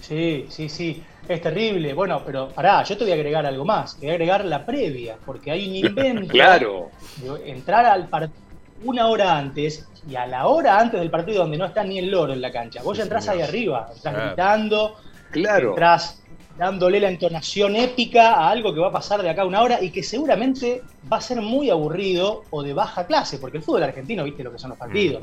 Sí, 0.00 0.46
sí, 0.48 0.68
sí. 0.68 1.02
Es 1.28 1.42
terrible. 1.42 1.92
Bueno, 1.92 2.22
pero 2.24 2.48
pará, 2.50 2.84
yo 2.84 2.96
te 2.96 3.04
voy 3.04 3.10
a 3.10 3.16
agregar 3.16 3.44
algo 3.44 3.64
más. 3.64 3.94
Te 3.96 4.02
voy 4.02 4.10
a 4.10 4.12
agregar 4.12 4.44
la 4.44 4.64
previa, 4.64 5.18
porque 5.26 5.50
hay 5.50 5.68
un 5.68 5.74
invento. 5.88 6.28
claro. 6.28 6.90
De 7.16 7.50
entrar 7.50 7.84
al 7.86 8.08
partido 8.08 8.45
una 8.84 9.08
hora 9.08 9.36
antes 9.36 9.86
y 10.08 10.14
a 10.14 10.26
la 10.26 10.46
hora 10.46 10.78
antes 10.78 11.00
del 11.00 11.10
partido 11.10 11.42
donde 11.42 11.58
no 11.58 11.66
está 11.66 11.82
ni 11.82 11.98
el 11.98 12.10
loro 12.10 12.32
en 12.32 12.40
la 12.40 12.52
cancha. 12.52 12.82
Vos 12.82 12.96
ya 12.96 13.04
entrás 13.04 13.28
ahí 13.28 13.40
arriba, 13.40 13.88
estás 13.94 14.14
gritando, 14.14 14.96
claro. 15.30 15.70
entras 15.70 16.22
dándole 16.56 17.00
la 17.00 17.08
entonación 17.08 17.76
épica 17.76 18.34
a 18.34 18.50
algo 18.50 18.72
que 18.72 18.80
va 18.80 18.88
a 18.88 18.92
pasar 18.92 19.22
de 19.22 19.28
acá 19.28 19.42
a 19.42 19.46
una 19.46 19.62
hora 19.62 19.82
y 19.82 19.90
que 19.90 20.02
seguramente 20.02 20.82
va 21.10 21.18
a 21.18 21.20
ser 21.20 21.40
muy 21.42 21.70
aburrido 21.70 22.44
o 22.50 22.62
de 22.62 22.72
baja 22.72 23.06
clase, 23.06 23.38
porque 23.38 23.58
el 23.58 23.62
fútbol 23.62 23.82
argentino, 23.82 24.24
viste 24.24 24.42
lo 24.42 24.52
que 24.52 24.58
son 24.58 24.70
los 24.70 24.78
partidos. 24.78 25.22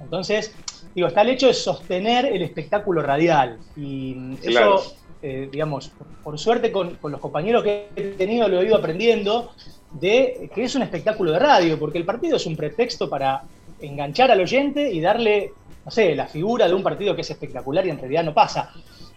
Entonces, 0.00 0.54
digo, 0.94 1.08
está 1.08 1.22
el 1.22 1.30
hecho 1.30 1.46
de 1.46 1.54
sostener 1.54 2.26
el 2.26 2.42
espectáculo 2.42 3.02
radial. 3.02 3.58
Y 3.76 4.36
eso, 4.42 4.96
eh, 5.26 5.48
digamos, 5.50 5.90
por, 6.22 6.38
suerte 6.38 6.70
con, 6.70 6.98
los 7.02 7.18
compañeros 7.18 7.62
que 7.62 7.88
he 7.96 8.02
tenido 8.10 8.46
lo 8.46 8.60
he 8.60 8.66
ido 8.66 8.76
aprendiendo, 8.76 9.52
de 9.90 10.50
que 10.54 10.64
es 10.64 10.74
un 10.74 10.82
espectáculo 10.82 11.32
de 11.32 11.38
radio, 11.38 11.78
porque 11.78 11.96
el 11.96 12.04
partido 12.04 12.36
es 12.36 12.44
un 12.44 12.54
pretexto 12.54 13.08
para 13.08 13.42
enganchar 13.80 14.30
al 14.30 14.42
oyente 14.42 14.92
y 14.92 15.00
darle, 15.00 15.54
no 15.82 15.90
sé, 15.90 16.14
la 16.14 16.26
figura 16.26 16.68
de 16.68 16.74
un 16.74 16.82
partido 16.82 17.14
que 17.14 17.22
es 17.22 17.30
espectacular 17.30 17.86
y 17.86 17.88
en 17.88 17.98
realidad 17.98 18.22
no 18.22 18.34
pasa. 18.34 18.70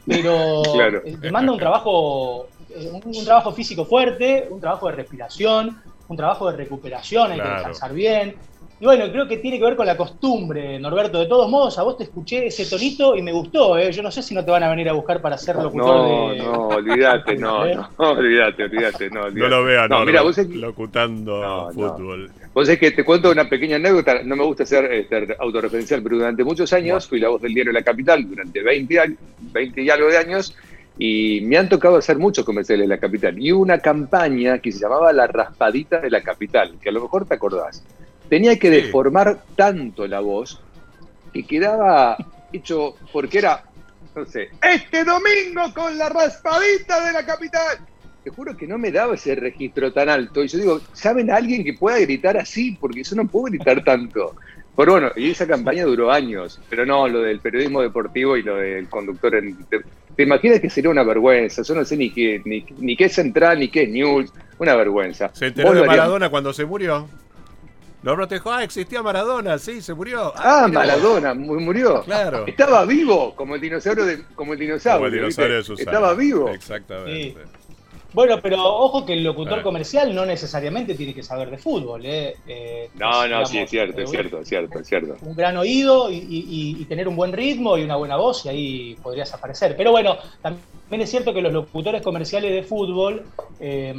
Pero 0.05 0.63
eh, 1.05 1.17
demanda 1.19 1.51
un 1.51 1.59
trabajo, 1.59 2.47
eh, 2.69 2.89
un, 2.89 3.25
trabajo 3.25 3.51
físico 3.51 3.83
fuerte, 3.83 4.47
un 4.49 4.61
trabajo 4.61 4.87
de 4.87 4.93
respiración, 4.93 5.81
un 6.07 6.15
trabajo 6.15 6.49
de 6.49 6.55
recuperación, 6.55 7.33
hay 7.33 7.41
que 7.41 7.49
descansar 7.49 7.93
bien. 7.93 8.37
Y 8.79 8.86
bueno, 8.86 9.12
creo 9.12 9.27
que 9.27 9.38
tiene 9.38 9.57
que 9.57 9.65
ver 9.65 9.75
con 9.75 9.88
la 9.88 9.98
costumbre, 9.98 10.79
Norberto. 10.79 11.19
De 11.19 11.25
todos 11.25 11.50
modos, 11.50 11.79
a 11.79 11.84
vos 11.84 11.98
te 11.98 12.03
escuché 12.03 12.46
ese 12.46 12.67
tonito 12.67 13.15
y 13.15 13.24
me 13.24 13.31
gustó. 13.31 13.75
¿eh? 13.75 13.91
Yo 13.91 14.03
no 14.03 14.12
sé 14.12 14.22
si 14.22 14.36
no 14.36 14.46
te 14.46 14.51
van 14.51 14.62
a 14.62 14.69
venir 14.69 14.88
a 14.88 14.93
buscar 14.93 15.19
para 15.19 15.36
ser 15.36 15.55
locutor 15.55 15.96
no, 15.96 16.29
de. 16.29 16.38
No, 16.38 16.67
olvídate, 16.67 17.38
no, 17.38 17.65
¿Eh? 17.65 17.75
no, 17.75 17.89
olvídate, 17.98 18.65
olvídate, 18.65 19.10
no, 19.10 19.31
No 19.31 19.48
lo 19.48 19.63
vean, 19.63 19.89
no, 19.89 20.05
mira, 20.05 20.22
vos 20.22 20.38
es... 20.38 20.48
locutando 20.50 21.72
fútbol. 21.74 22.29
Vos 22.53 22.69
es 22.69 22.77
que 22.77 22.91
te 22.91 23.03
cuento 23.03 23.31
una 23.31 23.50
pequeña 23.50 23.77
anécdota. 23.77 24.22
No 24.24 24.36
me 24.36 24.43
gusta 24.43 24.63
ser 24.63 24.86
este, 24.93 25.36
autorreferencial, 25.39 26.03
pero 26.03 26.17
durante 26.17 26.43
muchos 26.43 26.72
años 26.72 27.07
fui 27.07 27.19
la 27.19 27.29
voz 27.29 27.41
del 27.41 27.55
diario 27.55 27.74
La 27.74 27.81
Capital 27.81 28.29
durante 28.29 28.62
20, 28.62 29.17
20 29.53 29.81
y 29.81 29.89
algo 29.89 30.07
de 30.07 30.17
años 30.17 30.55
y 31.00 31.41
me 31.41 31.57
han 31.57 31.69
tocado 31.69 31.98
hacer 31.98 32.17
muchos 32.17 32.46
comerciales 32.46 32.88
de 32.88 32.96
la 32.96 33.00
capital. 33.00 33.39
Y 33.39 33.51
hubo 33.51 33.62
una 33.62 33.79
campaña 33.79 34.60
que 34.60 34.72
se 34.72 34.79
llamaba 34.79 35.13
La 35.13 35.27
Raspadita 35.27 36.00
de 36.00 36.10
la 36.10 36.22
Capital, 36.22 36.75
que 36.81 36.89
a 36.89 36.91
lo 36.91 37.01
mejor 37.01 37.27
te 37.27 37.36
acordás 37.36 37.84
tenía 38.29 38.57
que 38.57 38.69
deformar 38.69 39.43
tanto 39.55 40.07
la 40.07 40.19
voz 40.19 40.62
que 41.34 41.46
quedaba 41.46 42.17
hecho 42.51 42.96
porque 43.12 43.39
era, 43.39 43.63
no 44.15 44.25
sé, 44.25 44.50
este 44.62 45.03
domingo 45.03 45.74
con 45.74 45.98
la 45.98 46.10
raspadita 46.10 47.05
de 47.05 47.13
la 47.13 47.25
capital. 47.25 47.77
Te 48.24 48.29
juro 48.31 48.57
que 48.57 48.67
no 48.67 48.77
me 48.77 48.91
daba 48.91 49.15
ese 49.15 49.36
registro 49.36 49.93
tan 49.93 50.10
alto. 50.10 50.43
Y 50.43 50.50
yo 50.50 50.57
digo, 50.57 50.81
¿saben 50.91 51.31
a 51.31 51.38
alguien 51.38 51.63
que 51.63 51.74
pueda 51.74 51.98
gritar 52.00 52.36
así? 52.38 52.77
Porque 52.77 53.01
yo 53.03 53.15
no 53.15 53.25
puedo 53.25 53.46
gritar 53.46 53.81
tanto. 53.86 54.36
Pero 54.75 54.91
bueno, 54.91 55.12
y 55.15 55.31
esa 55.31 55.48
campaña 55.48 55.86
duró 55.86 56.12
años. 56.12 56.60
Pero 56.69 56.86
no, 56.86 57.07
lo 57.07 57.22
del 57.22 57.39
periodismo 57.39 57.81
deportivo 57.81 58.36
y 58.36 58.43
lo 58.43 58.57
del 58.57 58.89
conductor 58.89 59.36
en... 59.36 59.57
¿Te, 60.15 60.24
imaginas 60.24 60.60
que 60.60 60.69
sería 60.69 60.89
una 60.89 61.03
vergüenza? 61.03 61.62
Yo 61.62 61.74
no 61.74 61.86
sé 61.86 61.96
ni 61.96 62.12
qué, 62.12 62.41
ni, 62.43 62.98
qué 62.98 63.05
es 63.05 63.13
central, 63.13 63.60
ni 63.60 63.69
qué 63.69 63.84
es 63.84 63.89
news. 63.89 64.34
Una 64.60 64.75
vergüenza. 64.75 65.31
¿Se 65.34 65.48
enteró 65.48 65.74
de 65.74 65.88
Maradona 65.88 66.29
cuando 66.29 66.51
se 66.51 66.65
murió? 66.65 67.07
Lo 68.04 68.27
te 68.27 68.39
ah, 68.46 68.63
existía 68.63 69.01
Maradona, 69.01 69.58
sí, 69.58 69.82
se 69.82 69.94
murió. 69.94 70.32
Ah, 70.36 70.63
ah 70.63 70.68
Maradona, 70.68 71.34
murió. 71.34 72.04
Claro. 72.04 72.46
Estaba 72.46 72.86
vivo, 72.86 73.36
como 73.36 73.56
el 73.56 73.62
dinosaurio 73.62 74.06
de, 74.06 74.24
como 74.36 74.54
el 74.54 74.60
dinosaurio. 74.60 75.10
de 75.10 75.74
Estaba 75.77 76.13
vivo. 76.13 76.50
Exactamente. 76.50 77.36
Bueno, 78.13 78.39
pero 78.42 78.63
ojo 78.63 79.06
que 79.06 79.13
el 79.13 79.24
locutor 79.24 79.62
comercial 79.62 80.16
no 80.16 80.25
necesariamente 80.25 80.96
tiene 80.96 81.13
que 81.13 81.22
saber 81.22 81.50
de 81.50 81.58
fútbol. 81.58 82.06
¿eh? 82.06 82.36
eh 82.48 82.89
no, 82.96 83.27
no, 83.27 83.46
sí, 83.46 83.60
es 83.60 83.70
cierto, 83.70 84.01
es 84.01 84.10
cierto, 84.10 84.39
es 84.39 84.48
cierto, 84.48 84.80
es 84.80 84.88
cierto. 84.88 85.18
Un 85.22 85.36
gran 85.36 85.58
oído 85.58 86.10
y, 86.10 86.86
tener 86.88 87.08
un 87.08 87.16
buen 87.16 87.34
ritmo 87.34 87.77
y 87.77 87.84
una 87.84 87.96
buena 87.96 88.16
voz 88.16 88.46
y 88.46 88.50
ahí 88.50 88.98
podrías 89.04 89.34
aparecer. 89.34 89.75
Pero 89.75 89.92
bueno, 89.92 90.18
también 90.42 91.01
es 91.01 91.10
cierto 91.10 91.34
que 91.34 91.42
los 91.42 91.51
locutores 91.51 92.01
comerciales 92.01 92.51
de 92.54 92.63
fútbol 92.63 93.25
eh, 93.60 93.94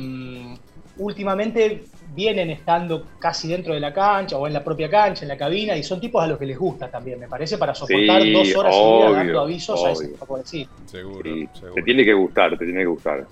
últimamente 0.98 1.84
vienen 2.14 2.50
estando 2.50 3.04
casi 3.18 3.48
dentro 3.48 3.74
de 3.74 3.80
la 3.80 3.92
cancha 3.92 4.36
o 4.36 4.46
en 4.46 4.52
la 4.52 4.64
propia 4.64 4.90
cancha, 4.90 5.24
en 5.24 5.28
la 5.28 5.36
cabina, 5.36 5.76
y 5.76 5.82
son 5.82 6.00
tipos 6.00 6.22
a 6.22 6.26
los 6.26 6.38
que 6.38 6.46
les 6.46 6.58
gusta 6.58 6.90
también, 6.90 7.20
me 7.20 7.28
parece, 7.28 7.58
para 7.58 7.74
soportar 7.74 8.22
dos 8.32 8.54
horas 8.56 8.74
seguidas 8.74 9.12
dando 9.12 9.40
avisos 9.40 9.84
a 9.84 9.90
ese 9.92 10.08
tipo 10.08 10.38
decir. 10.38 10.68
Seguro, 10.86 11.30
Te 11.74 11.82
tiene 11.82 12.04
que 12.04 12.14
gustar, 12.14 12.58
te 12.58 12.64
tiene 12.64 12.80
que 12.80 12.86
gustar. 12.86 13.26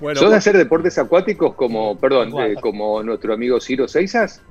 Bueno, 0.00 0.18
¿Sos 0.18 0.30
de 0.30 0.36
hacer 0.36 0.56
deportes 0.56 0.98
acuáticos 0.98 1.54
como, 1.54 1.96
perdón, 1.96 2.32
eh, 2.40 2.54
como 2.60 3.02
nuestro 3.02 3.32
amigo 3.32 3.60
Ciro 3.60 3.86
Seizas? 3.86 4.42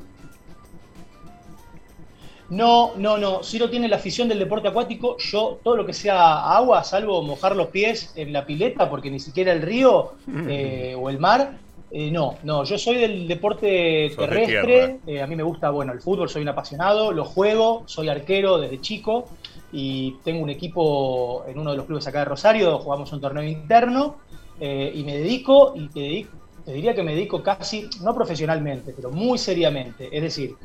No, 2.50 2.94
no, 2.98 3.18
no. 3.18 3.44
Ciro 3.44 3.70
tiene 3.70 3.88
la 3.88 3.96
afición 3.96 4.28
del 4.28 4.40
deporte 4.40 4.68
acuático. 4.68 5.18
Yo, 5.18 5.60
todo 5.64 5.76
lo 5.76 5.86
que 5.86 5.94
sea 5.94 6.56
agua, 6.56 6.84
salvo 6.84 7.22
mojar 7.24 7.56
los 7.56 7.68
pies 7.68 8.14
en 8.16 8.32
la 8.32 8.46
pileta, 8.46 8.90
porque 8.90 9.10
ni 9.10 9.20
siquiera 9.20 9.52
el 9.52 9.62
río 9.62 10.14
eh, 10.48 10.96
o 10.98 11.10
el 11.10 11.20
mar, 11.20 11.58
eh, 11.96 12.10
no, 12.10 12.40
no, 12.42 12.64
yo 12.64 12.76
soy 12.76 12.96
del 12.96 13.28
deporte 13.28 14.12
terrestre, 14.18 14.98
eh, 15.06 15.22
a 15.22 15.28
mí 15.28 15.36
me 15.36 15.44
gusta, 15.44 15.70
bueno, 15.70 15.94
el 15.94 16.02
fútbol, 16.02 16.28
soy 16.28 16.42
un 16.42 16.50
apasionado, 16.50 17.12
lo 17.12 17.24
juego, 17.24 17.84
soy 17.86 18.10
arquero 18.10 18.58
desde 18.58 18.82
chico 18.82 19.30
y 19.72 20.16
tengo 20.24 20.42
un 20.42 20.50
equipo 20.50 21.46
en 21.48 21.60
uno 21.60 21.70
de 21.70 21.78
los 21.78 21.86
clubes 21.86 22.08
acá 22.08 22.18
de 22.20 22.26
Rosario, 22.26 22.80
jugamos 22.80 23.14
un 23.14 23.22
torneo 23.22 23.44
interno 23.44 24.16
eh, 24.60 24.92
y 24.92 25.04
me 25.04 25.20
dedico, 25.20 25.74
y 25.76 25.88
te, 25.90 26.28
te, 26.66 26.74
diría 26.74 26.96
que 26.96 27.04
me 27.04 27.14
dedico 27.14 27.44
casi, 27.44 27.88
no 28.02 28.16
profesionalmente, 28.16 28.92
pero 28.96 29.12
muy 29.12 29.38
seriamente, 29.38 30.10
es 30.12 30.24
decir, 30.24 30.56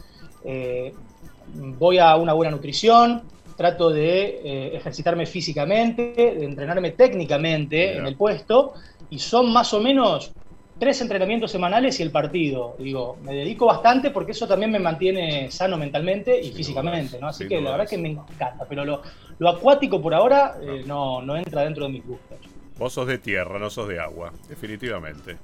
voy 1.78 1.98
a 1.98 2.16
una 2.16 2.32
buena 2.32 2.52
nutrición, 2.52 3.20
trato 3.54 3.90
de 3.90 4.74
ejercitarme 4.76 5.26
físicamente, 5.26 6.14
de 6.14 6.44
entrenarme 6.46 6.92
técnicamente 6.92 7.98
en 7.98 8.06
el 8.06 8.16
puesto 8.16 8.72
y 9.10 9.18
son 9.18 9.52
más 9.52 9.74
o 9.74 9.80
menos 9.80 10.32
tres 10.78 11.00
entrenamientos 11.00 11.50
semanales 11.50 11.98
y 12.00 12.02
el 12.02 12.10
partido. 12.10 12.76
Digo, 12.78 13.16
me 13.22 13.34
dedico 13.34 13.66
bastante 13.66 14.10
porque 14.10 14.32
eso 14.32 14.46
también 14.46 14.70
me 14.70 14.78
mantiene 14.78 15.50
sano 15.50 15.76
mentalmente 15.76 16.40
y 16.40 16.52
físicamente, 16.52 17.18
¿no? 17.20 17.28
Así 17.28 17.46
que 17.48 17.60
la 17.60 17.72
verdad 17.72 17.88
que 17.88 17.98
me 17.98 18.10
encanta, 18.10 18.64
pero 18.68 18.84
lo, 18.84 19.48
acuático 19.48 20.00
por 20.00 20.14
ahora 20.14 20.56
eh, 20.60 20.84
no. 20.86 21.22
no, 21.22 21.36
entra 21.36 21.62
dentro 21.62 21.84
de 21.86 21.92
mis 21.92 22.06
gustos. 22.06 22.38
Vos 22.78 22.92
sos 22.92 23.06
de 23.06 23.18
tierra, 23.18 23.58
no 23.58 23.70
sos 23.70 23.88
de 23.88 23.98
agua, 23.98 24.32
definitivamente. 24.48 25.36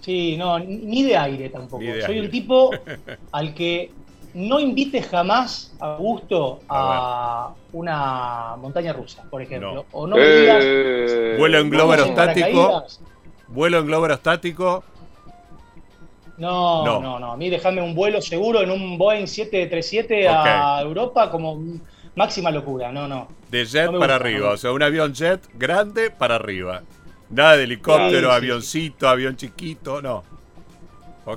Sí, 0.00 0.36
no, 0.36 0.58
ni 0.58 1.02
de 1.04 1.16
aire 1.16 1.48
tampoco. 1.48 1.84
Soy 2.04 2.20
un 2.20 2.30
tipo 2.30 2.70
al 3.32 3.54
que 3.54 3.90
no 4.34 4.60
invite 4.60 5.02
jamás 5.02 5.74
a 5.80 5.96
gusto 5.96 6.60
a, 6.68 7.54
una 7.72 8.54
montaña 8.56 8.92
rusa, 8.92 9.24
por 9.30 9.40
ejemplo. 9.40 9.86
O 9.92 10.06
no 10.06 10.16
me 10.16 10.26
digas. 10.26 10.62
Eh, 10.62 11.36
Vuelo 11.38 11.58
en 11.58 11.70
globo 11.70 11.92
aerostático. 11.92 12.84
¿Vuelo 13.48 13.78
en 13.78 13.86
globo 13.86 14.04
aerostático? 14.04 14.84
No, 16.38 16.84
no, 17.00 17.18
no, 17.18 17.32
A 17.32 17.36
mí 17.36 17.48
déjame 17.48 17.80
un 17.80 17.94
vuelo 17.94 18.20
seguro 18.20 18.60
en 18.60 18.70
un 18.70 18.98
Boeing 18.98 19.26
737 19.26 20.28
a 20.28 20.80
Europa 20.82 21.30
como 21.30 21.58
máxima 22.14 22.50
locura. 22.50 22.92
No, 22.92 23.08
no. 23.08 23.28
De 23.50 23.64
jet 23.64 23.90
para 23.98 24.16
arriba, 24.16 24.50
o 24.50 24.56
sea, 24.56 24.72
un 24.72 24.82
avión 24.82 25.14
jet 25.14 25.40
grande 25.54 26.10
para 26.10 26.34
arriba. 26.34 26.82
Nada 27.30 27.56
de 27.56 27.64
helicóptero, 27.64 28.32
avioncito, 28.32 29.08
avión 29.08 29.36
chiquito, 29.36 30.02
no. 30.02 30.22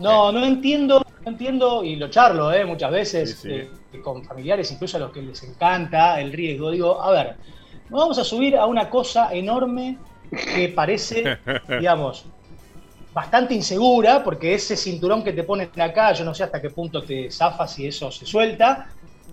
No, 0.01 0.31
no 0.31 0.45
entiendo, 0.45 1.03
no 1.25 1.31
entiendo, 1.31 1.83
y 1.83 1.95
lo 1.95 2.09
charlo 2.09 2.53
eh, 2.53 2.63
muchas 2.63 2.91
veces 2.91 3.43
eh, 3.45 3.71
con 4.03 4.23
familiares, 4.23 4.71
incluso 4.71 4.97
a 4.97 4.99
los 4.99 5.11
que 5.11 5.21
les 5.21 5.41
encanta 5.43 6.21
el 6.21 6.31
riesgo. 6.31 6.69
Digo, 6.69 7.01
a 7.01 7.09
ver, 7.11 7.35
nos 7.89 8.01
vamos 8.01 8.19
a 8.19 8.23
subir 8.23 8.55
a 8.55 8.67
una 8.67 8.87
cosa 8.89 9.33
enorme 9.33 9.97
que 10.29 10.69
parece, 10.69 11.37
digamos, 11.67 12.25
bastante 13.13 13.53
insegura, 13.53 14.23
porque 14.23 14.53
ese 14.53 14.75
cinturón 14.75 15.23
que 15.23 15.33
te 15.33 15.43
ponen 15.43 15.69
acá, 15.79 16.13
yo 16.13 16.23
no 16.23 16.33
sé 16.33 16.43
hasta 16.43 16.61
qué 16.61 16.69
punto 16.69 17.03
te 17.03 17.31
zafas 17.31 17.77
y 17.79 17.87
eso 17.87 18.11
se 18.11 18.25
suelta, 18.25 18.89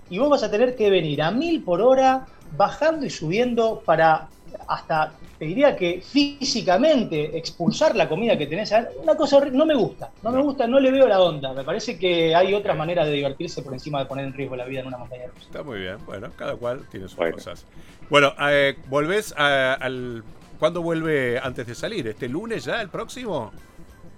y 0.09 0.19
vos 0.19 0.31
vas 0.31 0.43
a 0.43 0.51
tener 0.51 0.75
que 0.77 0.89
venir 0.91 1.23
a 1.23 1.31
mil 1.31 1.63
por 1.63 1.81
hora, 1.81 2.27
bajando 2.57 3.05
y 3.05 3.11
subiendo 3.11 3.83
para 3.85 4.29
hasta, 4.69 5.13
te 5.39 5.45
diría 5.45 5.77
que 5.77 6.01
físicamente 6.01 7.37
expulsar 7.37 7.95
la 7.95 8.09
comida 8.09 8.37
que 8.39 8.47
tenés. 8.47 8.73
Una 9.03 9.15
cosa 9.15 9.37
horrible, 9.37 9.59
no 9.59 9.67
me 9.67 9.75
gusta, 9.75 10.11
no 10.23 10.31
me 10.31 10.43
gusta, 10.43 10.67
no 10.67 10.81
le 10.81 10.91
veo 10.91 11.07
la 11.07 11.21
onda. 11.21 11.53
Me 11.53 11.65
parece 11.65 11.99
que 11.99 12.35
hay 12.35 12.55
otras 12.55 12.77
maneras 12.77 13.07
de 13.07 13.13
divertirse 13.13 13.63
por 13.63 13.73
encima 13.73 13.99
de 13.99 14.07
poner 14.07 14.25
en 14.25 14.33
riesgo 14.33 14.57
la 14.57 14.65
vida 14.65 14.81
en 14.81 14.87
una 14.87 14.99
montaña 14.99 15.27
rusa. 15.27 15.47
Está 15.47 15.63
muy 15.63 15.81
bien, 15.81 15.99
bueno, 16.07 16.31
cada 16.37 16.57
cual 16.57 16.87
tiene 16.91 17.09
sus 17.09 17.17
cosas. 17.17 17.67
Bueno, 18.09 18.33
eh, 18.49 18.77
volvés 18.89 19.35
al 19.37 20.25
¿Cuándo 20.59 20.83
vuelve 20.83 21.39
antes 21.39 21.67
de 21.67 21.75
salir? 21.75 22.07
¿Este 22.09 22.29
lunes 22.29 22.65
ya, 22.65 22.81
el 22.81 22.89
próximo? 22.89 23.53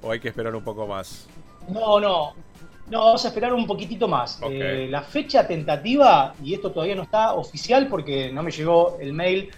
¿O 0.02 0.12
hay 0.12 0.20
que 0.20 0.28
esperar 0.28 0.54
un 0.54 0.62
poco 0.62 0.86
más? 0.86 1.28
No, 1.68 1.98
no. 1.98 2.34
No, 2.90 3.04
vamos 3.04 3.24
a 3.24 3.28
esperar 3.28 3.52
un 3.52 3.66
poquitito 3.66 4.08
más. 4.08 4.40
Eh, 4.48 4.86
la 4.90 5.02
fecha 5.02 5.46
tentativa, 5.46 6.34
y 6.42 6.54
esto 6.54 6.70
todavía 6.70 6.94
no 6.94 7.02
está 7.02 7.34
oficial 7.34 7.86
porque 7.88 8.32
no 8.32 8.42
me 8.42 8.50
llegó 8.50 8.96
el 8.98 9.12
mail 9.12 9.50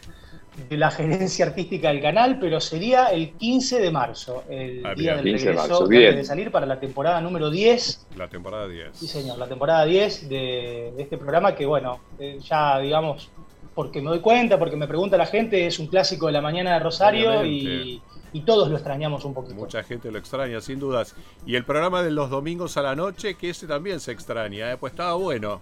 de 0.69 0.77
la 0.77 0.91
gerencia 0.91 1.47
artística 1.47 1.89
del 1.89 2.03
canal, 2.03 2.39
pero 2.41 2.61
sería 2.61 3.07
el 3.07 3.33
15 3.33 3.81
de 3.81 3.91
marzo, 3.91 4.45
el 4.49 4.85
ah, 4.85 4.95
día 4.95 5.17
del 5.17 5.25
regreso 5.25 5.87
de, 5.87 6.25
salir 6.25 6.51
para 6.51 6.67
la 6.67 6.81
temporada 6.81 7.21
número 7.21 7.51
10. 7.51 8.09
La 8.17 8.29
temporada 8.29 8.67
10. 8.67 8.91
Sí, 8.93 9.07
señor, 9.07 9.39
la 9.39 9.47
temporada 9.47 9.85
10 9.85 10.29
de, 10.29 10.93
este 10.99 11.17
programa 11.17 11.55
que, 11.55 11.67
bueno, 11.67 12.01
eh, 12.19 12.39
ya, 12.43 12.79
digamos, 12.81 13.31
porque 13.75 14.00
me 14.00 14.11
doy 14.11 14.21
cuenta, 14.21 14.59
porque 14.59 14.77
me 14.77 14.87
pregunta 14.89 15.17
la 15.17 15.27
gente, 15.27 15.67
es 15.67 15.79
un 15.79 15.87
clásico 15.87 16.27
de 16.27 16.33
la 16.33 16.41
mañana 16.41 16.75
de 16.75 16.81
Rosario 16.81 17.45
y, 17.45 18.03
todos 18.47 18.69
lo 18.69 18.77
extrañamos 18.77 19.25
un 19.25 19.35
poquito. 19.35 19.57
Mucha 19.57 19.83
gente 19.83 20.11
lo 20.11 20.19
extraña, 20.19 20.61
sin 20.61 20.79
dudas. 20.79 21.17
Y 21.47 21.57
el 21.57 21.65
programa 21.65 22.03
de 22.03 22.11
los 22.11 22.31
domingos 22.31 22.77
a 22.77 22.83
la 22.83 22.95
noche, 22.95 23.35
que 23.35 23.50
ese 23.50 23.67
también 23.67 24.00
se 24.00 24.12
extraña, 24.12 24.73
¿eh? 24.73 24.77
pues 24.77 24.93
estaba 24.93 25.15
bueno. 25.15 25.61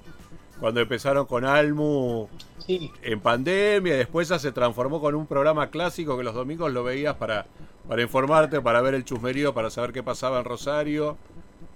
Cuando 0.60 0.80
empezaron 0.80 1.24
con 1.26 1.44
Almu 1.44 2.28
en 2.66 3.20
pandemia, 3.20 3.96
después 3.96 4.28
ya 4.28 4.38
se 4.38 4.52
transformó 4.52 5.00
con 5.00 5.14
un 5.14 5.26
programa 5.26 5.70
clásico 5.70 6.16
que 6.16 6.24
los 6.24 6.34
domingos 6.34 6.72
lo 6.72 6.82
veías 6.82 7.14
para, 7.14 7.46
para 7.88 8.02
informarte, 8.02 8.60
para 8.60 8.80
ver 8.80 8.94
el 8.94 9.04
chusmerío, 9.04 9.54
para 9.54 9.70
saber 9.70 9.92
qué 9.92 10.02
pasaba 10.02 10.40
en 10.40 10.44
Rosario. 10.44 11.16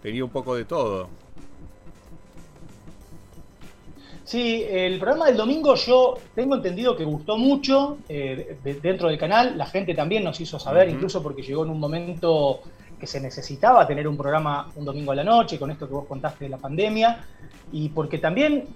Tenía 0.02 0.24
un 0.24 0.30
poco 0.30 0.56
de 0.56 0.64
todo. 0.64 1.08
Sí, 4.32 4.64
el 4.66 4.98
programa 4.98 5.26
del 5.26 5.36
domingo 5.36 5.74
yo 5.74 6.14
tengo 6.34 6.54
entendido 6.54 6.96
que 6.96 7.04
gustó 7.04 7.36
mucho 7.36 7.98
eh, 8.08 8.56
dentro 8.82 9.08
del 9.08 9.18
canal, 9.18 9.58
la 9.58 9.66
gente 9.66 9.94
también 9.94 10.24
nos 10.24 10.40
hizo 10.40 10.58
saber, 10.58 10.88
incluso 10.88 11.22
porque 11.22 11.42
llegó 11.42 11.64
en 11.64 11.70
un 11.70 11.78
momento 11.78 12.60
que 12.98 13.06
se 13.06 13.20
necesitaba 13.20 13.86
tener 13.86 14.08
un 14.08 14.16
programa 14.16 14.72
un 14.76 14.86
domingo 14.86 15.12
a 15.12 15.16
la 15.16 15.22
noche, 15.22 15.58
con 15.58 15.70
esto 15.70 15.86
que 15.86 15.92
vos 15.92 16.06
contaste 16.06 16.46
de 16.46 16.48
la 16.48 16.56
pandemia, 16.56 17.26
y 17.72 17.90
porque 17.90 18.16
también 18.16 18.68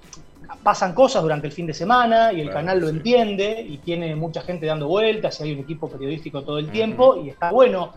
pasan 0.63 0.93
cosas 0.93 1.23
durante 1.23 1.47
el 1.47 1.55
fin 1.55 1.67
de 1.67 1.73
semana 1.73 2.35
y 2.35 2.43
el 2.43 2.51
canal 2.51 2.79
lo 2.79 2.91
entiende 2.91 3.65
y 3.67 3.79
tiene 3.79 4.15
mucha 4.15 4.43
gente 4.43 4.67
dando 4.67 4.89
vueltas 4.89 5.41
y 5.41 5.45
hay 5.45 5.53
un 5.55 5.61
equipo 5.61 5.89
periodístico 5.89 6.43
todo 6.43 6.59
el 6.59 6.69
tiempo 6.69 7.17
y 7.17 7.31
está 7.31 7.51
bueno. 7.51 7.95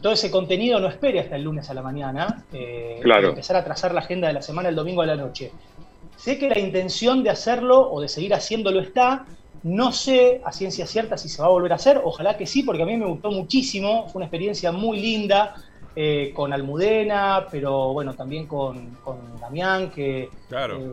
Todo 0.00 0.14
ese 0.14 0.30
contenido 0.30 0.80
no 0.80 0.88
espere 0.88 1.20
hasta 1.20 1.36
el 1.36 1.42
lunes 1.42 1.68
a 1.68 1.74
la 1.74 1.82
mañana, 1.82 2.42
eh, 2.54 3.02
empezar 3.04 3.56
a 3.56 3.62
trazar 3.62 3.92
la 3.92 4.00
agenda 4.00 4.26
de 4.28 4.32
la 4.32 4.40
semana 4.40 4.70
el 4.70 4.74
domingo 4.74 5.02
a 5.02 5.06
la 5.06 5.14
noche. 5.14 5.52
Sé 6.22 6.38
que 6.38 6.48
la 6.48 6.60
intención 6.60 7.24
de 7.24 7.30
hacerlo 7.30 7.90
o 7.90 8.00
de 8.00 8.06
seguir 8.06 8.32
haciéndolo 8.32 8.78
está. 8.78 9.26
No 9.64 9.90
sé 9.90 10.40
a 10.44 10.52
ciencia 10.52 10.86
cierta 10.86 11.18
si 11.18 11.28
se 11.28 11.42
va 11.42 11.48
a 11.48 11.50
volver 11.50 11.72
a 11.72 11.74
hacer. 11.74 12.00
Ojalá 12.04 12.36
que 12.36 12.46
sí, 12.46 12.62
porque 12.62 12.84
a 12.84 12.86
mí 12.86 12.96
me 12.96 13.06
gustó 13.06 13.32
muchísimo. 13.32 14.06
Fue 14.06 14.20
una 14.20 14.26
experiencia 14.26 14.70
muy 14.70 15.00
linda 15.00 15.56
eh, 15.96 16.30
con 16.32 16.52
Almudena, 16.52 17.48
pero 17.50 17.92
bueno, 17.92 18.14
también 18.14 18.46
con, 18.46 18.96
Damián, 19.40 19.90
que 19.90 20.22
eh, 20.22 20.28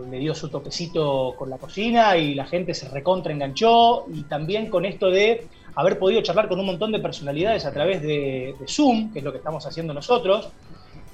le 0.09 0.17
dio 0.17 0.33
su 0.33 0.49
toquecito 0.49 1.35
con 1.37 1.51
la 1.51 1.59
cocina 1.59 2.17
y 2.17 2.33
la 2.33 2.47
gente 2.47 2.73
se 2.73 2.89
recontra 2.89 3.31
enganchó. 3.31 4.05
Y 4.11 4.23
también 4.23 4.67
con 4.67 4.83
esto 4.83 5.11
de 5.11 5.45
haber 5.75 5.99
podido 5.99 6.23
charlar 6.23 6.49
con 6.49 6.59
un 6.59 6.65
montón 6.65 6.91
de 6.91 6.97
personalidades 6.97 7.67
a 7.67 7.71
través 7.71 8.01
de 8.01 8.55
Zoom, 8.67 9.13
que 9.13 9.19
es 9.19 9.25
lo 9.25 9.31
que 9.31 9.37
estamos 9.37 9.63
haciendo 9.67 9.93
nosotros 9.93 10.49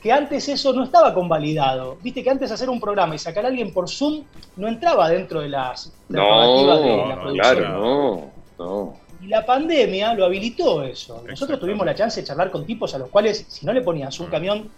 que 0.06 0.12
antes 0.12 0.48
eso 0.50 0.72
no 0.72 0.84
estaba 0.84 1.16
convalidado. 1.16 1.98
Viste 2.04 2.24
que 2.24 2.30
antes 2.30 2.52
hacer 2.52 2.70
un 2.70 2.80
programa 2.80 3.16
y 3.16 3.18
sacar 3.18 3.44
a 3.44 3.48
alguien 3.48 3.74
por 3.74 3.90
Zoom 3.90 4.24
no 4.56 4.68
entraba 4.68 5.10
dentro 5.10 5.42
de 5.42 5.50
las 5.50 5.92
no, 6.10 6.60
de 6.60 7.08
la 7.08 7.16
producción. 7.16 7.34
Claro, 7.34 7.70
no, 7.70 8.32
no. 8.60 8.94
Y 9.24 9.26
la 9.26 9.44
pandemia 9.44 10.14
lo 10.14 10.26
habilitó 10.26 10.84
eso. 10.84 11.24
Nosotros 11.28 11.60
tuvimos 11.60 11.88
la 11.88 11.96
chance 11.96 12.22
de 12.22 12.28
charlar 12.28 12.52
con 12.52 12.68
tipos 12.68 12.94
a 12.94 13.00
los 13.00 13.10
cuales, 13.10 13.48
si 13.48 13.66
no 13.66 13.74
le 13.74 13.82
ponías 13.82 14.20
un 14.20 14.28
mm. 14.28 14.30
camión 14.30 14.70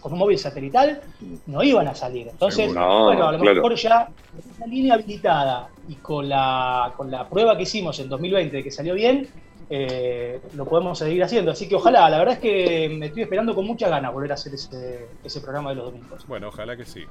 con 0.00 0.14
un 0.14 0.18
móvil 0.18 0.38
satelital, 0.38 1.02
no 1.48 1.62
iban 1.62 1.88
a 1.88 1.94
salir. 1.94 2.28
Entonces, 2.28 2.72
bueno, 2.72 3.28
a 3.28 3.32
lo 3.32 3.38
mejor 3.40 3.74
ya 3.74 4.06
con 4.06 4.54
esa 4.54 4.66
línea 4.66 4.94
habilitada 4.94 5.68
y 5.86 5.96
con 5.96 6.30
la, 6.30 6.94
con 6.96 7.10
la 7.10 7.28
prueba 7.28 7.58
que 7.58 7.64
hicimos 7.64 8.00
en 8.00 8.08
2020 8.08 8.56
de 8.56 8.64
que 8.64 8.70
salió 8.70 8.94
bien, 8.94 9.28
eh, 9.74 10.38
lo 10.54 10.66
podemos 10.66 10.98
seguir 10.98 11.24
haciendo. 11.24 11.50
Así 11.50 11.66
que 11.66 11.76
ojalá, 11.76 12.10
la 12.10 12.18
verdad 12.18 12.34
es 12.34 12.40
que 12.40 12.90
me 12.90 13.06
estoy 13.06 13.22
esperando 13.22 13.54
con 13.54 13.66
mucha 13.66 13.88
ganas 13.88 14.12
volver 14.12 14.32
a 14.32 14.34
hacer 14.34 14.52
ese, 14.52 15.40
programa 15.40 15.70
de 15.70 15.76
los 15.76 15.86
domingos. 15.86 16.26
Bueno, 16.26 16.48
ojalá 16.48 16.76
que 16.76 16.84
sí. 16.84 17.06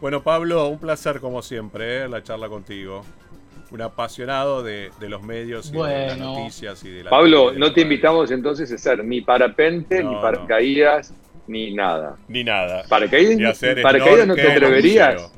Bueno, 0.00 0.22
Pablo, 0.22 0.68
un 0.68 0.78
placer 0.78 1.18
como 1.18 1.42
siempre, 1.42 2.04
eh, 2.04 2.08
la 2.08 2.22
charla 2.22 2.48
contigo. 2.48 3.04
Un 3.72 3.82
apasionado 3.82 4.62
de, 4.62 4.92
los 5.00 5.24
medios 5.24 5.70
y 5.70 5.72
de 5.72 6.06
las 6.06 6.18
noticias 6.18 6.84
y 6.84 6.90
de 6.90 7.02
la 7.02 7.10
Pablo, 7.10 7.50
no 7.52 7.72
te 7.72 7.80
invitamos 7.80 8.30
entonces 8.30 8.70
a 8.70 8.76
hacer 8.76 9.04
ni 9.04 9.20
parapente, 9.20 10.04
ni 10.04 10.14
paracaídas, 10.14 11.12
ni 11.48 11.74
nada. 11.74 12.16
Ni 12.28 12.44
nada. 12.44 12.84
Paracaídas, 12.88 13.60
paracaídas 13.82 14.28
no 14.28 14.36
te 14.36 14.52
atreverías. 14.52 15.32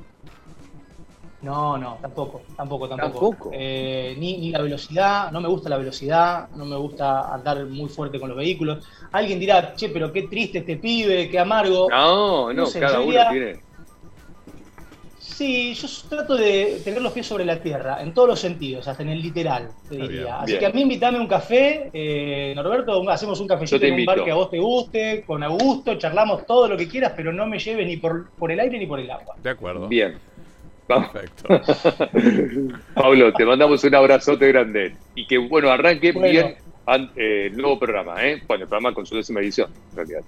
No, 1.46 1.78
no, 1.78 1.98
tampoco, 2.02 2.42
tampoco, 2.56 2.88
tampoco. 2.88 3.50
Eh, 3.52 4.16
ni, 4.18 4.50
la 4.50 4.60
velocidad, 4.60 5.30
no 5.30 5.40
me 5.40 5.46
gusta 5.46 5.68
la 5.68 5.76
velocidad, 5.76 6.48
no 6.56 6.64
me 6.64 6.74
gusta 6.74 7.32
andar 7.32 7.64
muy 7.66 7.88
fuerte 7.88 8.18
con 8.18 8.28
los 8.28 8.36
vehículos. 8.36 8.84
Alguien 9.12 9.38
dirá, 9.38 9.72
che, 9.76 9.90
pero 9.90 10.12
qué 10.12 10.22
triste 10.22 10.58
este 10.58 10.76
pibe, 10.76 11.30
qué 11.30 11.38
amargo. 11.38 11.86
No, 11.88 12.52
no, 12.52 12.66
cada 12.72 12.98
uno 12.98 13.20
tiene. 13.30 13.60
Sí, 15.20 15.74
yo 15.74 15.86
trato 16.08 16.34
de 16.34 16.80
tener 16.82 17.00
los 17.00 17.12
pies 17.12 17.26
sobre 17.26 17.44
la 17.44 17.60
tierra, 17.60 18.02
en 18.02 18.12
todos 18.12 18.26
los 18.26 18.40
sentidos, 18.40 18.88
hasta 18.88 19.04
en 19.04 19.10
el 19.10 19.22
literal, 19.22 19.68
te 19.88 19.96
diría. 19.98 20.40
Así 20.40 20.58
que 20.58 20.66
a 20.66 20.70
mí 20.70 20.80
invítame 20.80 21.20
un 21.20 21.28
café, 21.28 21.90
eh, 21.92 22.54
Norberto, 22.56 23.08
hacemos 23.08 23.38
un 23.38 23.46
cafecito 23.46 23.84
en 23.84 24.00
un 24.00 24.04
bar 24.04 24.24
que 24.24 24.30
a 24.32 24.34
vos 24.34 24.50
te 24.50 24.58
guste, 24.58 25.22
con 25.24 25.44
Augusto, 25.44 25.96
charlamos 25.96 26.44
todo 26.44 26.66
lo 26.66 26.76
que 26.76 26.88
quieras, 26.88 27.12
pero 27.14 27.32
no 27.32 27.46
me 27.46 27.60
lleves 27.60 27.86
ni 27.86 27.98
por, 27.98 28.30
por 28.30 28.50
el 28.50 28.58
aire 28.58 28.78
ni 28.78 28.86
por 28.86 28.98
el 28.98 29.10
agua. 29.10 29.36
De 29.40 29.50
acuerdo. 29.50 29.86
Bien. 29.86 30.18
Perfecto. 30.86 31.48
Pablo, 32.94 33.32
te 33.32 33.44
mandamos 33.44 33.82
un 33.82 33.94
abrazote 33.94 34.48
grande. 34.48 34.96
Y 35.14 35.26
que, 35.26 35.38
bueno, 35.38 35.70
arranque 35.70 36.12
bien 36.12 36.56
eh, 37.16 37.46
el 37.46 37.56
nuevo 37.56 37.78
programa, 37.78 38.24
¿eh? 38.24 38.42
Bueno, 38.46 38.64
el 38.64 38.68
programa 38.68 38.94
con 38.94 39.04
su 39.04 39.16
décima 39.16 39.40
edición, 39.40 39.70
en 39.90 39.96
realidad. 39.96 40.20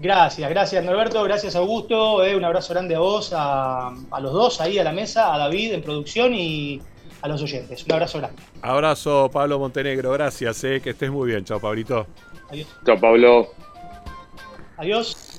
Gracias, 0.00 0.48
gracias 0.48 0.82
Norberto, 0.82 1.22
gracias 1.24 1.54
Augusto, 1.56 2.24
eh, 2.24 2.34
un 2.34 2.42
abrazo 2.42 2.72
grande 2.72 2.94
a 2.94 3.00
vos, 3.00 3.34
a, 3.36 3.92
los 4.22 4.32
dos 4.32 4.58
ahí 4.62 4.78
a 4.78 4.84
la 4.84 4.92
mesa, 4.92 5.34
a 5.34 5.36
David 5.36 5.74
en 5.74 5.82
producción 5.82 6.32
y 6.34 6.80
a 7.20 7.28
los 7.28 7.42
oyentes. 7.42 7.84
Un 7.84 7.92
abrazo 7.92 8.16
grande. 8.16 8.40
Abrazo 8.62 9.28
Pablo 9.30 9.58
Montenegro, 9.58 10.10
gracias, 10.12 10.64
eh, 10.64 10.80
que 10.82 10.90
estés 10.90 11.10
muy 11.10 11.28
bien. 11.30 11.44
Chao 11.44 11.60
Pablito. 11.60 12.06
Adiós. 12.48 12.68
Chao 12.86 12.98
Pablo. 12.98 13.50
Adiós. 14.78 15.29